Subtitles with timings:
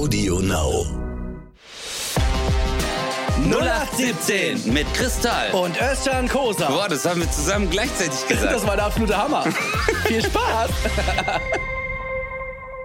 [0.00, 0.84] Audio Now.
[3.50, 5.50] 0817 mit Kristall.
[5.52, 6.68] und Özcan Kosa.
[6.68, 8.52] Boah, das haben wir zusammen gleichzeitig gesagt.
[8.52, 9.42] Das war der absolute Hammer.
[10.06, 10.70] Viel Spaß.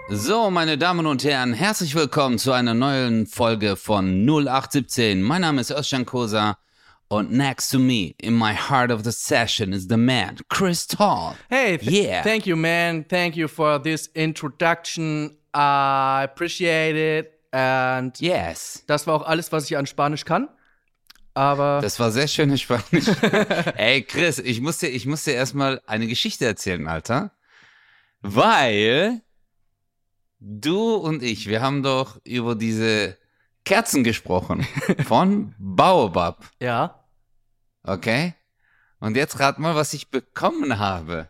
[0.07, 5.21] So, meine Damen und Herren, herzlich willkommen zu einer neuen Folge von 0817.
[5.21, 6.57] Mein Name ist Özcan Kosa
[7.09, 11.35] und next to me, in my heart of the session, is the man, Chris Tall.
[11.49, 12.23] Hey, th Yeah.
[12.23, 13.03] thank you, man.
[13.09, 15.35] Thank you for this introduction.
[15.55, 17.31] I appreciate it.
[17.53, 18.83] And Yes.
[18.87, 20.47] das war auch alles, was ich an Spanisch kann.
[21.33, 23.07] Aber Das war sehr schönes Spanisch.
[23.75, 27.31] Ey, Chris, ich muss dir, ich muss dir erstmal eine Geschichte erzählen, Alter.
[28.21, 29.21] Weil
[30.39, 33.17] du und ich, wir haben doch über diese
[33.65, 34.65] Kerzen gesprochen.
[35.05, 36.49] Von Baobab.
[36.61, 36.97] ja,
[37.83, 38.33] Okay?
[38.99, 41.27] Und jetzt rat mal, was ich bekommen habe.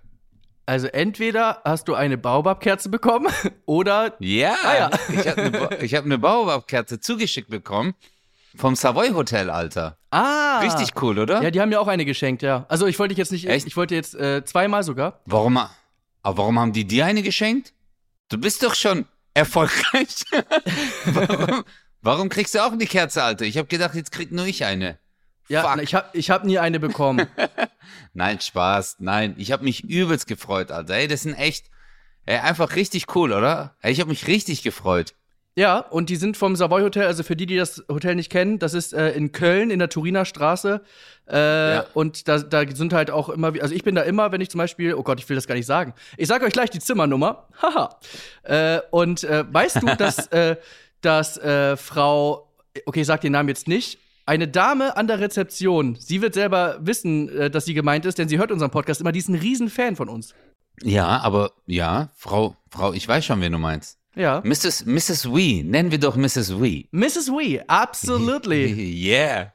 [0.71, 3.27] Also entweder hast du eine Baobab-Kerze bekommen
[3.65, 4.89] oder Ja, Ah, ja.
[5.09, 7.93] ich habe eine, Ba- ich hab eine Baobab-Kerze zugeschickt bekommen.
[8.55, 9.97] Vom Savoy Hotel, Alter.
[10.11, 11.41] ah, Richtig cool, oder?
[11.41, 12.65] Ja, die haben mir auch eine geschenkt, ja.
[12.69, 13.67] Also ich wollte dich jetzt nicht, Echt?
[13.67, 15.19] ich wollte jetzt äh, zweimal sogar.
[15.25, 17.73] Warum, aber warum haben die dir eine geschenkt?
[18.29, 20.23] Du bist doch schon erfolgreich.
[21.05, 21.63] warum,
[22.01, 23.45] warum kriegst du auch eine Kerze, Alter?
[23.45, 24.97] Ich habe gedacht, jetzt krieg nur ich eine.
[25.47, 25.81] Ja, Fuck.
[25.83, 27.27] ich habe ich hab nie eine bekommen.
[28.13, 28.97] Nein, Spaß.
[28.99, 30.95] Nein, ich habe mich übelst gefreut, Alter.
[30.95, 31.65] Ey, das sind echt
[32.25, 33.75] ey, einfach richtig cool, oder?
[33.81, 35.13] Ey, ich habe mich richtig gefreut.
[35.57, 38.57] Ja, und die sind vom Savoy Hotel, also für die, die das Hotel nicht kennen,
[38.57, 40.81] das ist äh, in Köln in der Turiner Straße.
[41.29, 41.85] Äh, Ja.
[41.93, 44.59] Und da, da sind halt auch immer, also ich bin da immer, wenn ich zum
[44.59, 45.93] Beispiel, oh Gott, ich will das gar nicht sagen.
[46.15, 47.47] Ich sage euch gleich die Zimmernummer.
[47.61, 47.99] Haha.
[48.43, 50.55] äh, und äh, weißt du, dass, äh,
[51.01, 52.49] dass äh, Frau,
[52.85, 56.77] okay, ich sag den Namen jetzt nicht, eine Dame an der Rezeption, sie wird selber
[56.81, 59.35] wissen, äh, dass sie gemeint ist, denn sie hört unseren Podcast immer, die ist ein
[59.35, 60.33] Riesenfan von uns.
[60.83, 63.97] Ja, aber ja, Frau, Frau, ich weiß schon, wen du meinst.
[64.15, 64.41] Ja.
[64.43, 64.85] Mrs.
[64.85, 65.33] Mrs.
[65.33, 66.59] Wee, nennen wir doch Mrs.
[66.61, 66.87] Wee.
[66.91, 67.29] Mrs.
[67.31, 68.73] Wee, absolutely.
[69.07, 69.53] Yeah.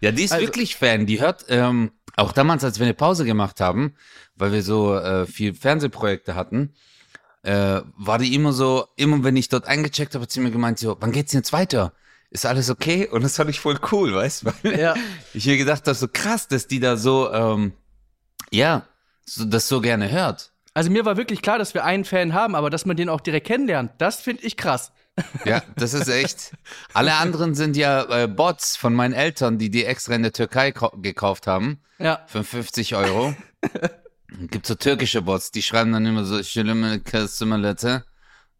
[0.00, 1.06] Ja, die ist Also- wirklich Fan.
[1.06, 3.94] Die hört ähm, auch damals, als wir eine Pause gemacht haben,
[4.36, 6.72] weil wir so äh, viel Fernsehprojekte hatten,
[7.42, 10.78] äh, war die immer so, immer wenn ich dort eingecheckt habe, hat sie mir gemeint,
[10.78, 11.92] so, wann geht's denn jetzt weiter?
[12.30, 13.08] Ist alles okay?
[13.08, 14.68] Und das fand ich voll cool, weißt du?
[14.70, 14.94] Ja.
[15.34, 17.72] ich mir gedacht habe, so krass, dass die da so, ähm,
[18.50, 18.86] ja,
[19.24, 20.52] so, das so gerne hört.
[20.72, 23.20] Also mir war wirklich klar, dass wir einen Fan haben, aber dass man den auch
[23.20, 24.92] direkt kennenlernt, das finde ich krass.
[25.44, 26.52] Ja, das ist echt.
[26.94, 30.70] Alle anderen sind ja äh, Bots von meinen Eltern, die die extra in der Türkei
[30.70, 31.80] kau- gekauft haben.
[31.98, 32.24] Ja.
[32.28, 33.34] Für 50 Euro.
[34.28, 36.36] Gibt so türkische Bots, die schreiben dann immer so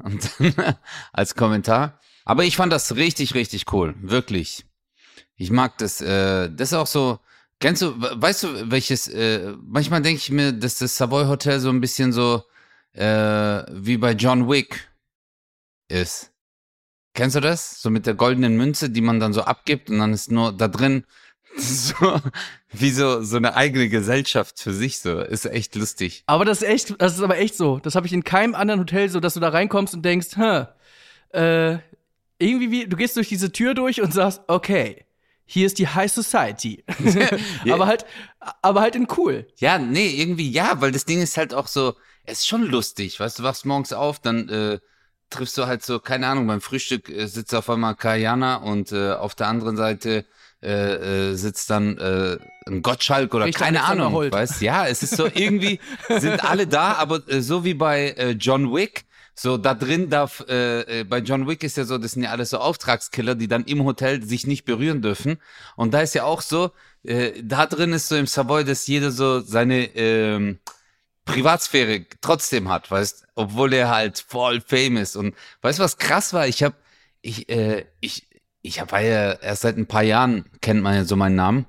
[0.03, 0.77] und dann
[1.13, 1.99] als Kommentar.
[2.31, 3.97] Aber ich fand das richtig, richtig cool.
[4.03, 4.65] Wirklich.
[5.35, 6.01] Ich mag das.
[6.01, 7.19] Äh, das ist auch so.
[7.59, 11.59] Kennst du, we- weißt du, welches, äh, manchmal denke ich mir, dass das Savoy Hotel
[11.59, 12.45] so ein bisschen so
[12.93, 14.89] äh, wie bei John Wick
[15.89, 16.31] ist.
[17.15, 17.83] Kennst du das?
[17.83, 20.69] So mit der goldenen Münze, die man dann so abgibt und dann ist nur da
[20.69, 21.05] drin
[21.57, 22.21] so
[22.71, 25.19] wie so so eine eigene Gesellschaft für sich so.
[25.19, 26.23] Ist echt lustig.
[26.27, 27.81] Aber das ist echt, das ist aber echt so.
[27.81, 30.67] Das habe ich in keinem anderen Hotel so, dass du da reinkommst und denkst, hä,
[31.37, 31.79] äh,
[32.41, 35.05] irgendwie wie, du gehst durch diese Tür durch und sagst, okay,
[35.47, 36.85] hier ist die High Society.
[37.71, 38.07] aber halt,
[38.63, 39.47] aber halt in cool.
[39.57, 43.19] Ja, nee, irgendwie ja, weil das Ding ist halt auch so, es ist schon lustig,
[43.19, 44.79] weißt du, wachst morgens auf, dann äh,
[45.31, 49.13] triffst du halt so, keine Ahnung, beim Frühstück äh, sitzt auf einmal Kajana und äh,
[49.13, 50.27] auf der anderen Seite
[50.63, 55.17] äh, äh, sitzt dann äh, ein Gottschalk oder Riecht keine Ahnung, weißt Ja, es ist
[55.17, 59.05] so irgendwie, sind alle da, aber äh, so wie bei äh, John Wick,
[59.41, 62.31] so da drin darf, äh, äh, bei John Wick ist ja so, das sind ja
[62.31, 65.39] alles so Auftragskiller, die dann im Hotel sich nicht berühren dürfen.
[65.77, 66.73] Und da ist ja auch so,
[67.05, 70.59] äh, da drin ist so im Savoy, dass jeder so seine ähm,
[71.25, 76.47] Privatsphäre trotzdem hat, weißt, obwohl er halt voll famous und weißt was krass war?
[76.47, 76.75] Ich hab,
[77.23, 78.29] ich, äh, ich,
[78.61, 81.67] ich hab war ja erst seit ein paar Jahren kennt man ja so meinen Namen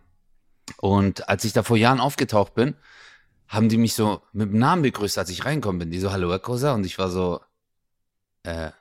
[0.77, 2.75] und als ich da vor Jahren aufgetaucht bin,
[3.47, 5.91] haben die mich so mit dem Namen begrüßt, als ich reinkommen bin.
[5.91, 7.39] Die so, hallo Herr Kosa und ich war so,
[8.43, 8.71] äh,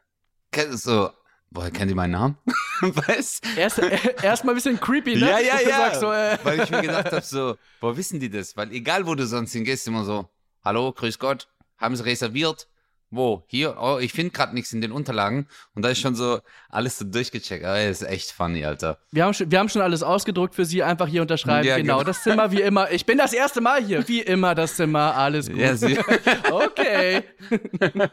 [0.51, 1.11] kennt so,
[1.51, 2.39] woher kennt ihr meinen Namen?
[2.81, 3.45] weißt?
[3.57, 5.31] Erst, äh, erst mal ein bisschen creepy, ne?
[5.31, 5.77] Ja, ja, Du ja.
[5.77, 8.57] sagst so, äh, Weil ich mir gedacht habe, so, woher wissen die das?
[8.57, 10.29] Weil egal, wo du sonst hingehst, immer so,
[10.65, 11.49] hallo, grüß Gott,
[11.79, 12.69] haben sie reserviert?
[13.13, 13.43] Wo?
[13.49, 13.77] Hier?
[13.81, 15.49] Oh, ich finde gerade nichts in den Unterlagen.
[15.75, 17.65] Und da ist schon so alles so durchgecheckt.
[17.65, 18.99] Aber das ist echt funny, Alter.
[19.11, 21.67] wir, haben schon, wir haben schon alles ausgedruckt für Sie, einfach hier unterschreiben.
[21.67, 22.05] Ja, genau, genau.
[22.05, 22.93] das Zimmer wie immer.
[22.93, 24.07] Ich bin das erste Mal hier.
[24.07, 25.59] Wie immer das Zimmer, alles gut.
[25.59, 25.99] Ja, sie,
[26.53, 27.25] okay.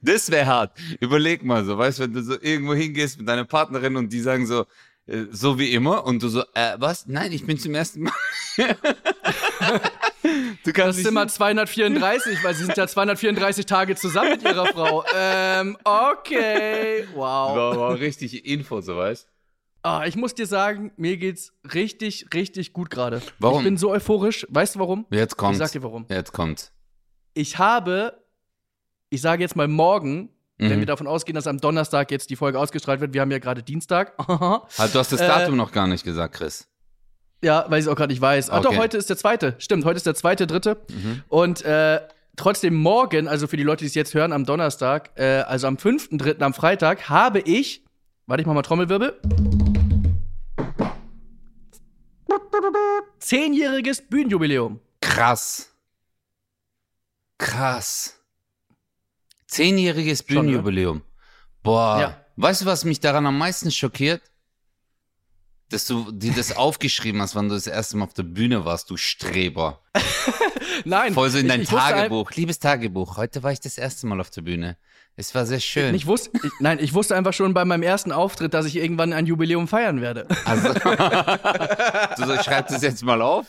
[0.00, 0.78] das wäre hart.
[1.00, 4.20] Überleg mal so, weißt du, wenn du so irgendwo hingehst mit deiner Partnerin und die
[4.20, 4.66] sagen so,
[5.06, 6.04] äh, so wie immer.
[6.04, 7.06] Und du so, äh, was?
[7.06, 8.12] Nein, ich bin zum ersten Mal.
[10.64, 15.04] du kannst das Zimmer 234, weil sie sind ja 234 Tage zusammen mit ihrer Frau.
[15.14, 17.06] Ähm, okay.
[17.14, 17.56] Wow.
[17.56, 19.28] War, war richtig Info, so weißt
[19.82, 23.22] Ah, ich muss dir sagen, mir geht's richtig, richtig gut gerade.
[23.38, 23.58] Warum?
[23.58, 24.44] Ich bin so euphorisch.
[24.50, 25.06] Weißt du warum?
[25.10, 25.52] Jetzt kommt.
[25.52, 26.06] Ich sag dir warum.
[26.10, 26.72] Jetzt kommt.
[27.34, 28.20] Ich habe,
[29.10, 30.70] ich sage jetzt mal morgen, Mhm.
[30.70, 33.12] wenn wir davon ausgehen, dass am Donnerstag jetzt die Folge ausgestrahlt wird.
[33.12, 34.14] Wir haben ja gerade Dienstag.
[34.78, 36.66] Halt, du hast das Äh, Datum noch gar nicht gesagt, Chris.
[37.42, 38.48] Ja, weil ich es auch gerade nicht weiß.
[38.48, 38.68] Ah, Okay.
[38.70, 39.54] doch, heute ist der zweite.
[39.58, 40.78] Stimmt, heute ist der zweite, dritte.
[40.90, 41.22] Mhm.
[41.28, 42.00] Und äh,
[42.36, 45.76] trotzdem morgen, also für die Leute, die es jetzt hören, am Donnerstag, äh, also am
[45.76, 47.84] 5.3., am Freitag, habe ich,
[48.26, 49.20] warte ich mach mal Trommelwirbel.
[53.18, 54.80] Zehnjähriges Bühnenjubiläum.
[55.00, 55.72] Krass.
[57.38, 58.15] Krass.
[59.56, 60.26] Zehnjähriges ne?
[60.26, 61.02] Bühnenjubiläum.
[61.62, 62.00] Boah.
[62.00, 62.20] Ja.
[62.36, 64.22] Weißt du, was mich daran am meisten schockiert?
[65.70, 68.90] Dass du dir das aufgeschrieben hast, wann du das erste Mal auf der Bühne warst,
[68.90, 69.80] du Streber.
[70.84, 72.30] Nein, Voll so in ich- dein ich wusste ein- Tagebuch.
[72.32, 74.76] Liebes Tagebuch, heute war ich das erste Mal auf der Bühne.
[75.18, 75.94] Es war sehr schön.
[75.94, 79.14] Ich wusste, ich, nein, ich wusste einfach schon bei meinem ersten Auftritt, dass ich irgendwann
[79.14, 80.28] ein Jubiläum feiern werde.
[80.44, 80.68] Also,
[82.16, 83.46] du so, schreib das jetzt mal auf.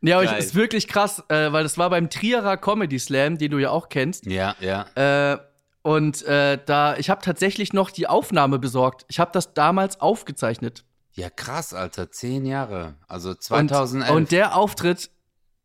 [0.00, 3.58] Ja, aber ist wirklich krass, äh, weil das war beim Trierer Comedy Slam, den du
[3.58, 4.26] ja auch kennst.
[4.26, 4.86] Ja, ja.
[5.32, 5.38] Äh,
[5.82, 9.04] und äh, da, ich habe tatsächlich noch die Aufnahme besorgt.
[9.08, 10.84] Ich habe das damals aufgezeichnet.
[11.12, 12.10] Ja, krass, Alter.
[12.10, 12.94] Zehn Jahre.
[13.08, 14.10] Also Und, 2011.
[14.10, 15.10] und der Auftritt,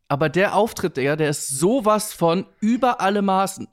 [0.08, 3.68] aber der Auftritt, Digga, der ist sowas von über alle Maßen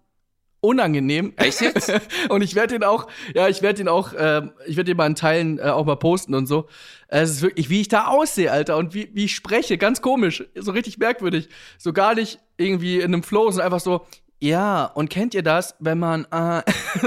[0.60, 1.32] unangenehm.
[1.36, 1.92] Echt jetzt?
[2.28, 5.06] und ich werde den auch, ja, ich werde den auch, ähm, ich werde den mal
[5.06, 6.68] in Teilen äh, auch mal posten und so.
[7.08, 10.44] Es ist wirklich, wie ich da aussehe, Alter, und wie, wie ich spreche, ganz komisch,
[10.54, 11.48] so richtig merkwürdig.
[11.78, 14.06] So gar nicht irgendwie in einem Flow, sondern einfach so,
[14.40, 16.62] ja, und kennt ihr das, wenn man, äh,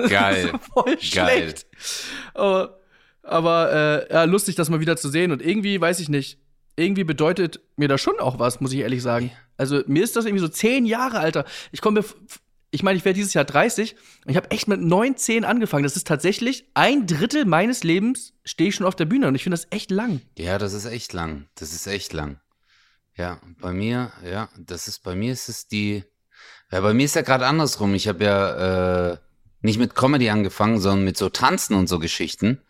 [0.10, 0.52] Geil.
[0.74, 1.00] voll Geil.
[1.02, 1.66] schlecht.
[2.34, 2.80] Aber,
[3.24, 5.32] aber äh, ja, lustig, das mal wieder zu sehen.
[5.32, 6.40] Und irgendwie, weiß ich nicht,
[6.76, 9.32] irgendwie bedeutet mir das schon auch was, muss ich ehrlich sagen.
[9.58, 11.46] Also mir ist das irgendwie so zehn Jahre, Alter.
[11.72, 12.06] Ich komme mir,
[12.72, 13.96] ich meine, ich werde dieses Jahr 30
[14.26, 15.84] und ich habe echt mit 19 angefangen.
[15.84, 19.44] Das ist tatsächlich ein Drittel meines Lebens stehe ich schon auf der Bühne und ich
[19.44, 20.22] finde das echt lang.
[20.38, 21.48] Ja, das ist echt lang.
[21.56, 22.40] Das ist echt lang.
[23.18, 26.06] Ja, bei mir, ja, das ist, bei mir ist es die,
[26.72, 27.94] ja, bei mir ist ja gerade andersrum.
[27.94, 29.18] Ich habe ja äh,
[29.62, 32.62] nicht mit Comedy angefangen, sondern mit so Tanzen und so Geschichten.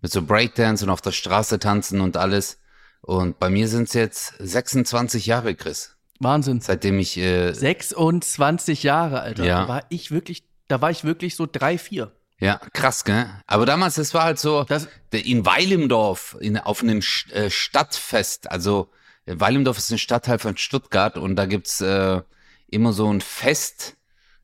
[0.00, 2.60] Mit so Breakdance und auf der Straße tanzen und alles.
[3.00, 5.97] Und bei mir sind es jetzt 26 Jahre, Chris.
[6.18, 6.60] Wahnsinn.
[6.60, 9.44] Seitdem ich, äh, 26 Jahre, Alter.
[9.44, 9.62] Ja.
[9.62, 12.12] Da war ich wirklich, da war ich wirklich so drei, vier.
[12.40, 13.26] ja, krass, gell?
[13.46, 18.50] Aber damals, das war halt so, Das, in Weilimdorf, in, auf einem Sch- äh, Stadtfest,
[18.50, 18.90] also
[19.26, 22.20] äh, Weilimdorf ist ein Stadtteil von Stuttgart und da gibt's äh,
[22.68, 23.96] immer so ein Fest,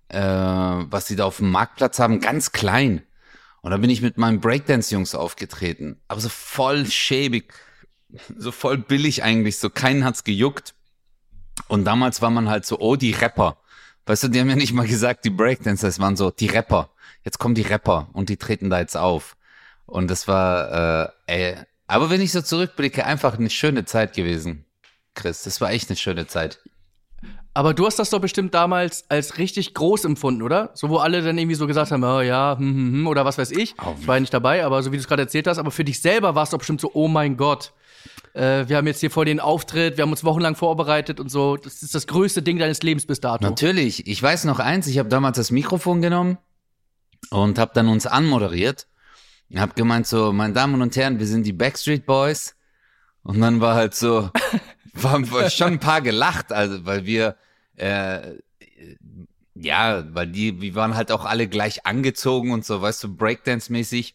[0.08, 3.02] äh, was sie da auf dem Marktplatz haben, ganz klein.
[3.62, 7.52] Und da bin ich mit meinen Breakdance-Jungs aufgetreten, aber so voll schäbig,
[8.36, 10.74] so voll billig eigentlich, so keinen hat's gejuckt.
[11.68, 13.56] Und damals war man halt so, oh, die Rapper.
[14.06, 16.90] Weißt du, die haben ja nicht mal gesagt, die Breakdancer, es waren so, die Rapper.
[17.24, 19.36] Jetzt kommen die Rapper und die treten da jetzt auf.
[19.86, 21.56] Und das war, äh, ey,
[21.86, 24.64] aber wenn ich so zurückblicke, einfach eine schöne Zeit gewesen,
[25.14, 25.42] Chris.
[25.44, 26.60] Das war echt eine schöne Zeit.
[27.56, 30.70] Aber du hast das doch bestimmt damals als richtig groß empfunden, oder?
[30.74, 33.38] So, wo alle dann irgendwie so gesagt haben, oh ja, hm, hm, hm, oder was
[33.38, 33.78] weiß ich.
[33.78, 35.70] Auf- Ich war ja nicht dabei, aber so wie du es gerade erzählt hast, aber
[35.70, 37.72] für dich selber war es doch bestimmt so, oh mein Gott.
[38.34, 41.56] Äh, wir haben jetzt hier vor den Auftritt, wir haben uns wochenlang vorbereitet und so.
[41.56, 43.44] Das ist das größte Ding deines Lebens bis dato.
[43.44, 44.06] Natürlich.
[44.06, 46.38] Ich weiß noch eins, ich habe damals das Mikrofon genommen
[47.30, 48.88] und habe dann uns anmoderiert.
[49.48, 52.56] Ich habe gemeint so, meine Damen und Herren, wir sind die Backstreet Boys.
[53.22, 54.30] Und dann war halt so,
[54.94, 57.36] waren wir schon ein paar gelacht, also weil wir,
[57.76, 58.32] äh,
[59.54, 64.14] ja, weil die, wir waren halt auch alle gleich angezogen und so, weißt du, Breakdance-mäßig.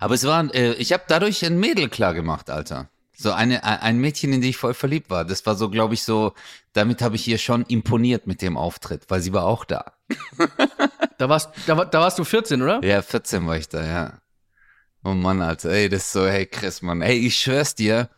[0.00, 2.88] Aber es war, äh, ich habe dadurch ein Mädel klar gemacht, Alter.
[3.18, 5.24] So eine, ein Mädchen, in die ich voll verliebt war.
[5.24, 6.34] Das war so, glaube ich, so,
[6.74, 9.92] damit habe ich ihr schon imponiert mit dem Auftritt, weil sie war auch da.
[11.16, 12.84] Da, warst, da, war- da warst du 14, oder?
[12.84, 14.12] Ja, 14 war ich da, ja.
[15.02, 18.10] Oh Mann, Alter, ey, das ist so, hey Chris, Mann, ey, ich schwör's dir,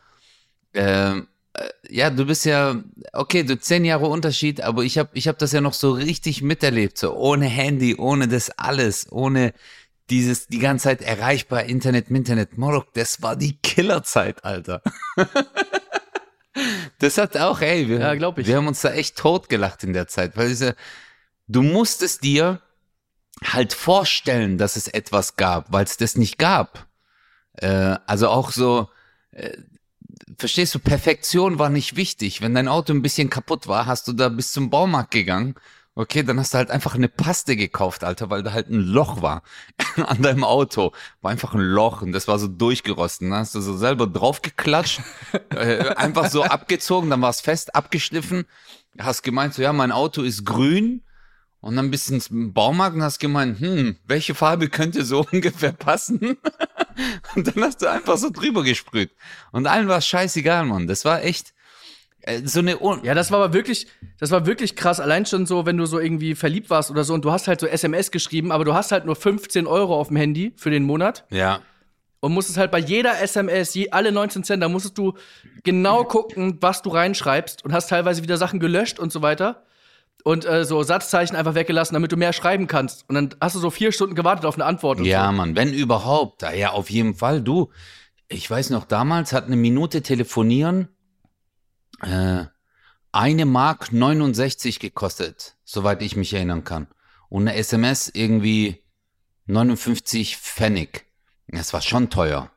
[0.75, 2.77] ähm, äh, ja, du bist ja,
[3.13, 6.43] okay, du zehn Jahre Unterschied, aber ich hab, ich hab das ja noch so richtig
[6.43, 9.53] miterlebt, so ohne Handy, ohne das alles, ohne
[10.11, 14.83] dieses, die ganze Zeit erreichbar, Internet, Internet, Morok, das war die Killerzeit, Alter.
[16.99, 18.47] das hat auch, ey, wir, Ja, glaub ich.
[18.47, 20.75] wir haben uns da echt totgelacht in der Zeit, weil diese,
[21.47, 22.61] du musstest dir
[23.45, 26.87] halt vorstellen, dass es etwas gab, weil es das nicht gab.
[27.55, 28.89] Äh, also auch so,
[29.33, 29.57] äh,
[30.39, 32.41] verstehst du, Perfektion war nicht wichtig.
[32.41, 35.55] Wenn dein Auto ein bisschen kaputt war, hast du da bis zum Baumarkt gegangen
[35.99, 39.21] Okay, dann hast du halt einfach eine Paste gekauft, Alter, weil da halt ein Loch
[39.21, 39.43] war
[39.97, 40.93] an deinem Auto.
[41.23, 43.29] War einfach ein Loch und das war so durchgerostet.
[43.29, 45.01] Dann hast du so selber draufgeklatscht,
[45.51, 48.45] äh, einfach so abgezogen, dann war es fest, abgeschliffen.
[48.97, 51.03] Hast gemeint, so ja, mein Auto ist grün.
[51.61, 55.73] Und dann bist du ins Baumarkt und hast gemeint, hm, welche Farbe könnte so ungefähr
[55.73, 56.37] passen?
[57.35, 59.11] und dann hast du einfach so drüber gesprüht.
[59.51, 60.87] Und allen war es scheißegal, Mann.
[60.87, 61.55] Das war echt
[62.45, 62.79] so eine.
[62.81, 63.87] Un Ja, das war aber wirklich,
[64.19, 65.01] das war wirklich krass.
[65.01, 67.61] Allein schon so, wenn du so irgendwie verliebt warst oder so und du hast halt
[67.61, 70.85] so SMS geschrieben, aber du hast halt nur 15 Euro auf dem Handy für den
[70.85, 71.61] Monat ja.
[72.21, 75.15] und musstest halt bei jeder SMS, je, alle 19 Cent, da musstest du
[75.65, 79.65] genau gucken, was du reinschreibst und hast teilweise wieder Sachen gelöscht und so weiter.
[80.25, 83.09] Und äh, so Satzzeichen einfach weggelassen, damit du mehr schreiben kannst.
[83.09, 85.01] Und dann hast du so vier Stunden gewartet auf eine Antwort.
[85.01, 85.33] Ja, so.
[85.33, 86.43] Mann, wenn überhaupt.
[86.43, 87.41] Ja, auf jeden Fall.
[87.41, 87.71] Du,
[88.29, 90.89] ich weiß noch, damals hat eine Minute telefonieren
[92.01, 92.45] äh,
[93.13, 96.89] eine Mark 69 gekostet, soweit ich mich erinnern kann.
[97.29, 98.83] Und eine SMS irgendwie
[99.47, 101.07] 59 Pfennig.
[101.49, 102.51] Das war schon teuer.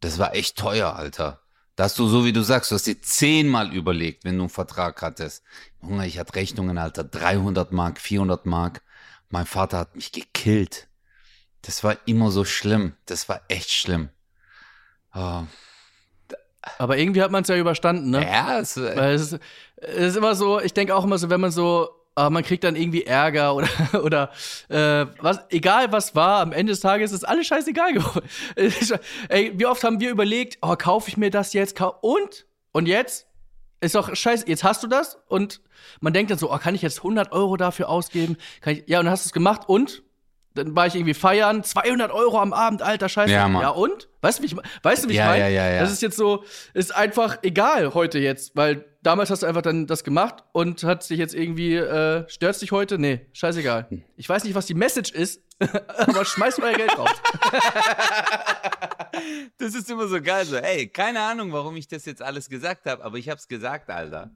[0.00, 1.42] Das war echt teuer, Alter.
[1.74, 4.50] Da hast du, so wie du sagst, du hast dir zehnmal überlegt, wenn du einen
[4.50, 5.42] Vertrag hattest.
[5.82, 8.82] Junge, ich hatte Rechnungen, Alter, 300 Mark, 400 Mark.
[9.28, 10.88] Mein Vater hat mich gekillt.
[11.62, 12.94] Das war immer so schlimm.
[13.04, 14.08] Das war echt schlimm.
[15.14, 15.44] Oh.
[16.78, 18.22] Aber irgendwie hat man es ja überstanden, ne?
[18.24, 19.40] Ja, es, äh, Weil es ist,
[19.76, 22.64] es ist immer so, ich denke auch immer so, wenn man so, ah, man kriegt
[22.64, 23.68] dann irgendwie Ärger oder,
[24.02, 24.30] oder
[24.68, 28.28] äh, was, egal was war, am Ende des Tages ist alles scheißegal geworden.
[29.28, 31.80] Ey, wie oft haben wir überlegt, oh, kaufe ich mir das jetzt?
[32.00, 32.46] Und?
[32.72, 33.26] Und jetzt?
[33.80, 35.60] Ist doch scheiße, jetzt hast du das und
[36.00, 38.36] man denkt dann so, oh, kann ich jetzt 100 Euro dafür ausgeben?
[38.62, 40.02] Kann ich, ja, und dann hast du es gemacht und?
[40.56, 43.32] Dann war ich irgendwie feiern, 200 Euro am Abend, alter Scheiße.
[43.32, 43.62] Ja, Mann.
[43.62, 44.08] ja und?
[44.22, 45.40] Weißt du, wie ich, weißt du, wie ich Ja, meine?
[45.44, 45.80] ja, ja, ja.
[45.80, 46.44] Das ist jetzt so,
[46.74, 51.08] ist einfach egal heute jetzt, weil damals hast du einfach dann das gemacht und hat
[51.08, 52.98] dich jetzt irgendwie, äh, stört dich heute?
[52.98, 53.86] Nee, scheißegal.
[54.16, 55.42] Ich weiß nicht, was die Message ist,
[55.98, 57.08] aber schmeißt euer Geld raus.
[59.58, 60.44] das ist immer so geil.
[60.44, 63.90] So, ey, keine Ahnung, warum ich das jetzt alles gesagt habe, aber ich hab's gesagt,
[63.90, 64.30] Alter.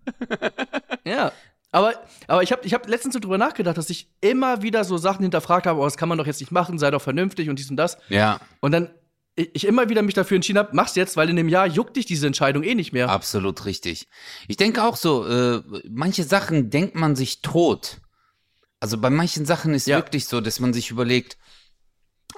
[1.05, 1.33] Ja.
[1.73, 1.95] Aber,
[2.27, 5.23] aber ich habe ich hab letztens so drüber nachgedacht, dass ich immer wieder so Sachen
[5.23, 7.71] hinterfragt habe, oh, das kann man doch jetzt nicht machen, sei doch vernünftig und dies
[7.71, 7.97] und das.
[8.09, 8.91] Ja, Und dann
[9.37, 11.97] ich ich immer wieder mich dafür entschieden habe, mach's jetzt, weil in dem Jahr juckt
[11.97, 13.09] dich diese Entscheidung eh nicht mehr.
[13.09, 14.09] absolut richtig.
[14.49, 17.99] Ich denke auch so, äh, manche Sachen denkt man sich tot.
[18.81, 19.97] Also bei manchen Sachen ist Ja.
[19.99, 21.39] wirklich so, dass man sich überlegt,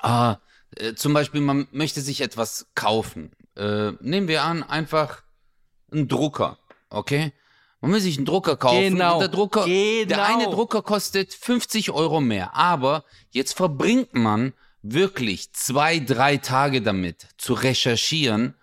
[0.02, 0.36] ah,
[0.76, 3.32] äh, zum Beispiel, man möchte sich etwas kaufen.
[3.56, 5.22] Äh, nehmen wir an, einfach
[5.90, 6.58] einen Drucker,
[6.90, 7.32] okay?
[7.82, 8.80] Man will sich einen Drucker kaufen.
[8.94, 9.18] Genau.
[9.18, 10.22] Der Drucker, der Genau.
[10.22, 12.54] eine Drucker kostet 50 Euro mehr.
[12.54, 18.54] Aber jetzt verbringt man wirklich zwei, drei Tage damit zu recherchieren,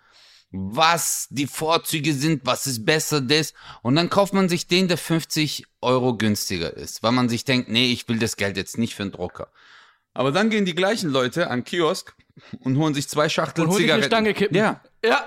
[0.52, 3.52] was die Vorzüge sind, was ist besser, das.
[3.82, 7.68] Und dann kauft man sich den, der 50 Euro günstiger ist, weil man sich denkt,
[7.68, 9.48] nee, ich will das Geld jetzt nicht für einen Drucker.
[10.14, 12.14] Aber dann gehen die gleichen Leute an den Kiosk
[12.60, 14.24] und holen sich zwei Schachteln Und holen sich eine Zigaretten.
[14.24, 14.56] Stange Kippen.
[14.56, 14.80] Ja.
[15.04, 15.24] Ja.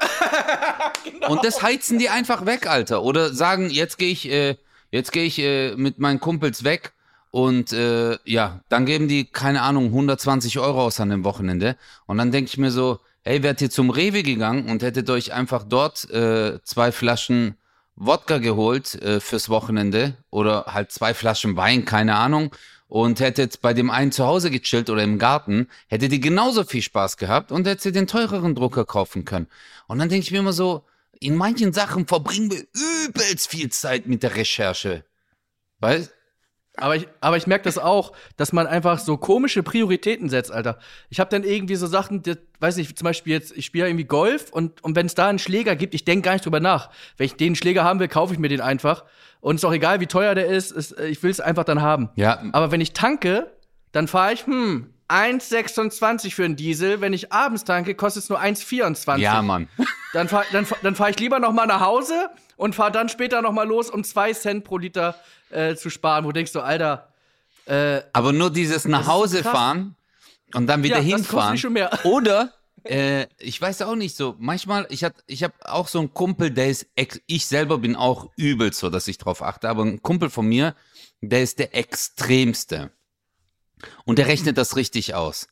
[1.29, 3.01] Und das heizen die einfach weg, Alter.
[3.01, 4.57] Oder sagen, jetzt gehe ich, äh,
[4.91, 6.93] jetzt gehe ich äh, mit meinen Kumpels weg
[7.31, 11.77] und äh, ja, dann geben die, keine Ahnung, 120 Euro aus an dem Wochenende.
[12.05, 15.33] Und dann denke ich mir so, hey, wärt ihr zum Rewe gegangen und hättet euch
[15.33, 17.55] einfach dort äh, zwei Flaschen
[17.95, 22.51] Wodka geholt äh, fürs Wochenende oder halt zwei Flaschen Wein, keine Ahnung,
[22.93, 26.83] und hättet bei dem einen zu Hause gechillt oder im Garten, hättet ihr genauso viel
[26.83, 29.47] Spaß gehabt und hättet ihr den teureren Drucker kaufen können.
[29.87, 30.85] Und dann denke ich mir immer so,
[31.19, 32.63] in manchen Sachen verbringen wir
[33.07, 35.03] übelst viel Zeit mit der Recherche.
[35.79, 36.13] Weißt?
[36.77, 40.79] Aber ich, aber ich merke das auch, dass man einfach so komische Prioritäten setzt, Alter.
[41.09, 44.05] Ich habe dann irgendwie so Sachen, die, weiß nicht, zum Beispiel jetzt, ich spiele irgendwie
[44.05, 46.89] Golf und, und wenn es da einen Schläger gibt, ich denke gar nicht drüber nach.
[47.17, 49.03] Wenn ich den Schläger haben will, kaufe ich mir den einfach.
[49.39, 52.09] Und ist auch egal, wie teuer der ist, ist ich will es einfach dann haben.
[52.15, 53.51] Ja, Aber wenn ich tanke,
[53.91, 57.01] dann fahre ich, hm, 1,26 für einen Diesel.
[57.01, 59.17] Wenn ich abends tanke, kostet es nur 1,24.
[59.17, 59.67] ja, Mann.
[60.13, 63.41] Dann fahre dann, dann fahr ich lieber noch mal nach Hause und fahre dann später
[63.41, 65.15] noch mal los, um zwei Cent pro Liter
[65.49, 66.25] äh, zu sparen.
[66.25, 67.09] Wo denkst du, Alter,
[67.65, 69.51] äh, Aber nur dieses nach Hause krass.
[69.51, 69.95] fahren
[70.53, 71.59] und dann wieder Ja, hinfahren.
[72.03, 74.35] Oder äh, ich weiß auch nicht so.
[74.39, 77.95] Manchmal, ich hab, ich habe auch so einen Kumpel, der ist, ex ich selber bin
[77.95, 79.69] auch übel so, dass ich drauf achte.
[79.69, 80.75] Aber ein Kumpel von mir,
[81.21, 82.91] der ist der extremste
[84.05, 85.47] und der rechnet das richtig aus.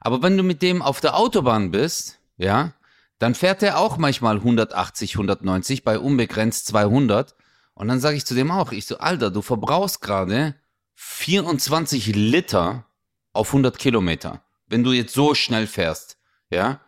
[0.00, 2.74] Aber wenn du mit dem auf der Autobahn bist, ja,
[3.18, 7.34] dann fährt er auch manchmal 180, 190 bei unbegrenzt 200.
[7.74, 10.54] Und dann sage ich zu dem auch, ich so, Alter, du verbrauchst gerade
[10.94, 12.86] 24 Liter
[13.32, 16.18] auf 100 Kilometer, wenn du jetzt so schnell fährst,
[16.50, 16.80] ja.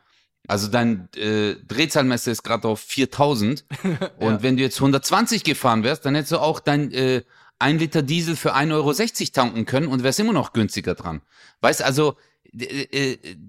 [0.49, 3.65] Also dein äh, Drehzahlmesser ist gerade auf 4000
[4.21, 7.23] und wenn du jetzt 120 gefahren wärst, dann hättest du auch dein äh,
[7.59, 8.93] ein Liter Diesel für 1,60 Euro
[9.33, 11.23] tanken können und wär's immer noch günstiger dran.
[11.63, 12.17] Weißt also,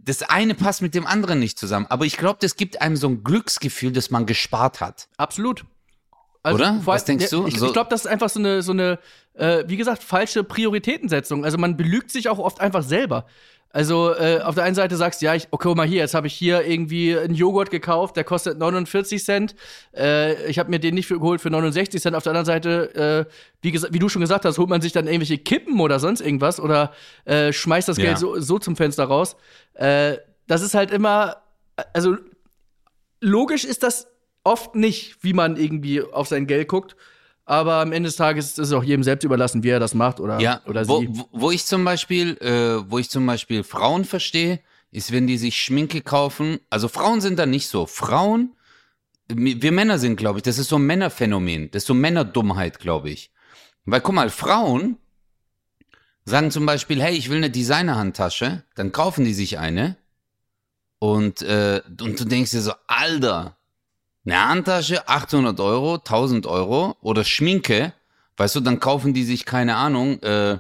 [0.05, 1.85] das eine passt mit dem anderen nicht zusammen.
[1.89, 5.07] Aber ich glaube, das gibt einem so ein Glücksgefühl, dass man gespart hat.
[5.17, 5.65] Absolut.
[6.43, 6.57] Oder?
[6.57, 7.45] vor allem- Was denkst du?
[7.47, 8.99] Ich, ich glaube, das ist einfach so eine, so eine
[9.33, 11.45] äh, wie gesagt, falsche Prioritätensetzung.
[11.45, 13.25] Also man belügt sich auch oft einfach selber.
[13.69, 16.13] Also äh, auf der einen Seite sagst du, ja, ich, okay, guck mal hier, jetzt
[16.13, 19.55] habe ich hier irgendwie einen Joghurt gekauft, der kostet 49 Cent.
[19.95, 22.15] Äh, ich habe mir den nicht für, geholt für 69 Cent.
[22.15, 23.31] Auf der anderen Seite, äh,
[23.62, 26.59] wie, wie du schon gesagt hast, holt man sich dann irgendwelche Kippen oder sonst irgendwas
[26.59, 26.93] oder
[27.25, 28.05] äh, schmeißt das Ja.
[28.05, 29.36] Geld so, so zum Fenster raus.
[29.74, 31.38] Äh, das ist halt immer,
[31.93, 32.15] also
[33.19, 34.07] logisch ist das
[34.43, 36.95] oft nicht, wie man irgendwie auf sein Geld guckt.
[37.49, 40.19] Aber am Ende des Tages ist es auch jedem selbst überlassen, wie er das macht
[40.19, 41.07] oder, Ja, oder wo, sie.
[41.09, 44.59] wo- wo ich zum Beispiel, äh, wo ich zum Beispiel Frauen verstehe,
[44.91, 46.59] ist, wenn die sich Schminke kaufen.
[46.69, 47.85] Also Frauen sind da nicht so.
[47.85, 48.51] Frauen,
[49.29, 51.71] wir Männer sind, glaube ich, das ist so ein Männerphänomen.
[51.71, 53.31] Das ist so Männerdummheit, glaube ich.
[53.85, 54.97] Weil guck mal, Frauen
[56.25, 59.95] sagen zum Beispiel, hey, ich will eine Designerhandtasche, dann kaufen die sich eine
[60.99, 63.56] und, äh, und du denkst dir so, Alter,
[64.27, 67.93] eine Handtasche, 800 Euro, 1000 Euro oder Schminke,
[68.36, 70.57] weißt du, dann kaufen die sich, keine Ahnung, äh,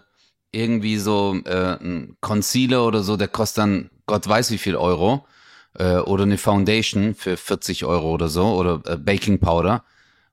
[0.51, 5.25] irgendwie so äh, ein Concealer oder so, der kostet dann Gott weiß wie viel Euro
[5.77, 9.83] äh, oder eine Foundation für 40 Euro oder so oder äh, Baking Powder.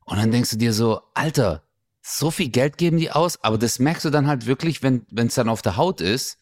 [0.05, 1.63] Und dann denkst du dir so, Alter,
[2.03, 5.35] so viel Geld geben die aus, aber das merkst du dann halt wirklich, wenn es
[5.35, 6.39] dann auf der Haut ist,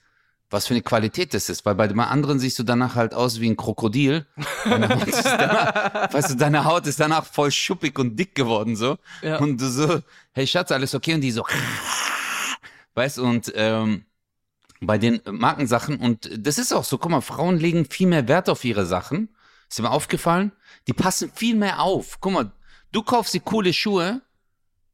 [0.52, 3.40] was für eine Qualität das ist, weil bei dem anderen siehst du danach halt aus
[3.40, 4.26] wie ein Krokodil.
[4.64, 8.98] Danach, weißt du, deine Haut ist danach voll schuppig und dick geworden so.
[9.22, 9.38] Ja.
[9.38, 10.00] Und du so,
[10.32, 11.14] hey Schatz, alles okay?
[11.14, 11.44] Und die so,
[12.94, 14.04] weißt du, und ähm,
[14.80, 18.48] bei den Markensachen, und das ist auch so, guck mal, Frauen legen viel mehr Wert
[18.48, 19.28] auf ihre Sachen.
[19.68, 20.52] Ist dir mal aufgefallen?
[20.86, 22.18] Die passen viel mehr auf.
[22.20, 22.52] Guck mal,
[22.92, 24.20] du kaufst die coole Schuhe,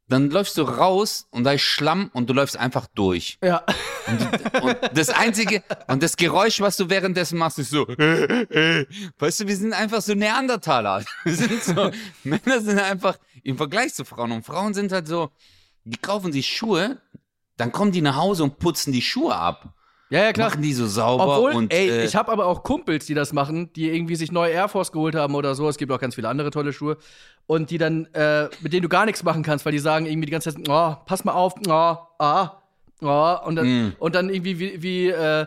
[0.09, 3.38] dann läufst du raus und da ist Schlamm und du läufst einfach durch.
[3.43, 3.62] Ja.
[4.07, 9.47] Und, und das einzige, und das Geräusch, was du währenddessen machst, ist so, weißt du,
[9.47, 11.05] wir sind einfach so Neandertaler.
[11.25, 11.91] Wir sind so,
[12.25, 14.33] Männer sind einfach im Vergleich zu Frauen.
[14.33, 15.31] Und Frauen sind halt so,
[15.85, 17.00] die kaufen sich Schuhe,
[17.59, 19.75] dann kommen die nach Hause und putzen die Schuhe ab.
[20.11, 20.49] Ja, ja, klar.
[20.49, 23.35] Machen die so sauber Obwohl, und, ey, äh, ich habe aber auch Kumpels, die das
[23.35, 25.68] machen, die irgendwie sich neue Air Force geholt haben oder so.
[25.68, 26.97] Es gibt auch ganz viele andere tolle Schuhe.
[27.48, 30.26] Und die dann, äh, mit denen du gar nichts machen kannst, weil die sagen irgendwie
[30.26, 32.62] die ganze Zeit, oh, pass mal auf, oh, ah,
[33.00, 33.96] oh, und dann, Mm.
[33.98, 35.46] und dann irgendwie wie, wie äh,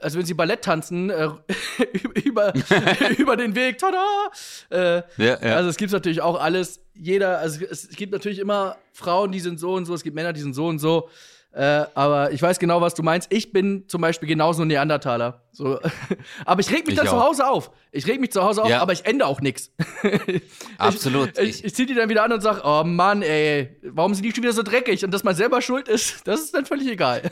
[0.00, 1.28] als wenn sie Ballett tanzen, äh,
[2.24, 2.52] über,
[3.18, 4.30] über den Weg, tada!
[4.70, 5.56] Äh, ja, ja.
[5.56, 9.40] Also es gibt natürlich auch alles, jeder, also es, es gibt natürlich immer Frauen, die
[9.40, 11.08] sind so und so, es gibt Männer, die sind so und so.
[11.54, 13.30] Äh, aber ich weiß genau, was du meinst.
[13.30, 15.42] Ich bin zum Beispiel genauso ein Neandertaler.
[15.52, 15.78] So.
[16.46, 17.20] aber ich reg mich Ich dann zu.
[17.20, 17.70] Hause auf.
[17.90, 18.80] Ich reg mich zu Hause auf, Ja.
[18.80, 19.70] aber ich ändere auch nichts.
[20.78, 21.38] Absolut.
[21.38, 24.24] Ich, ich, ich zieh die dann wieder an und sag, oh Mann, ey, warum sind
[24.24, 25.04] die schon wieder so dreckig?
[25.04, 27.30] Und dass man selber schuld ist, das ist dann völlig egal.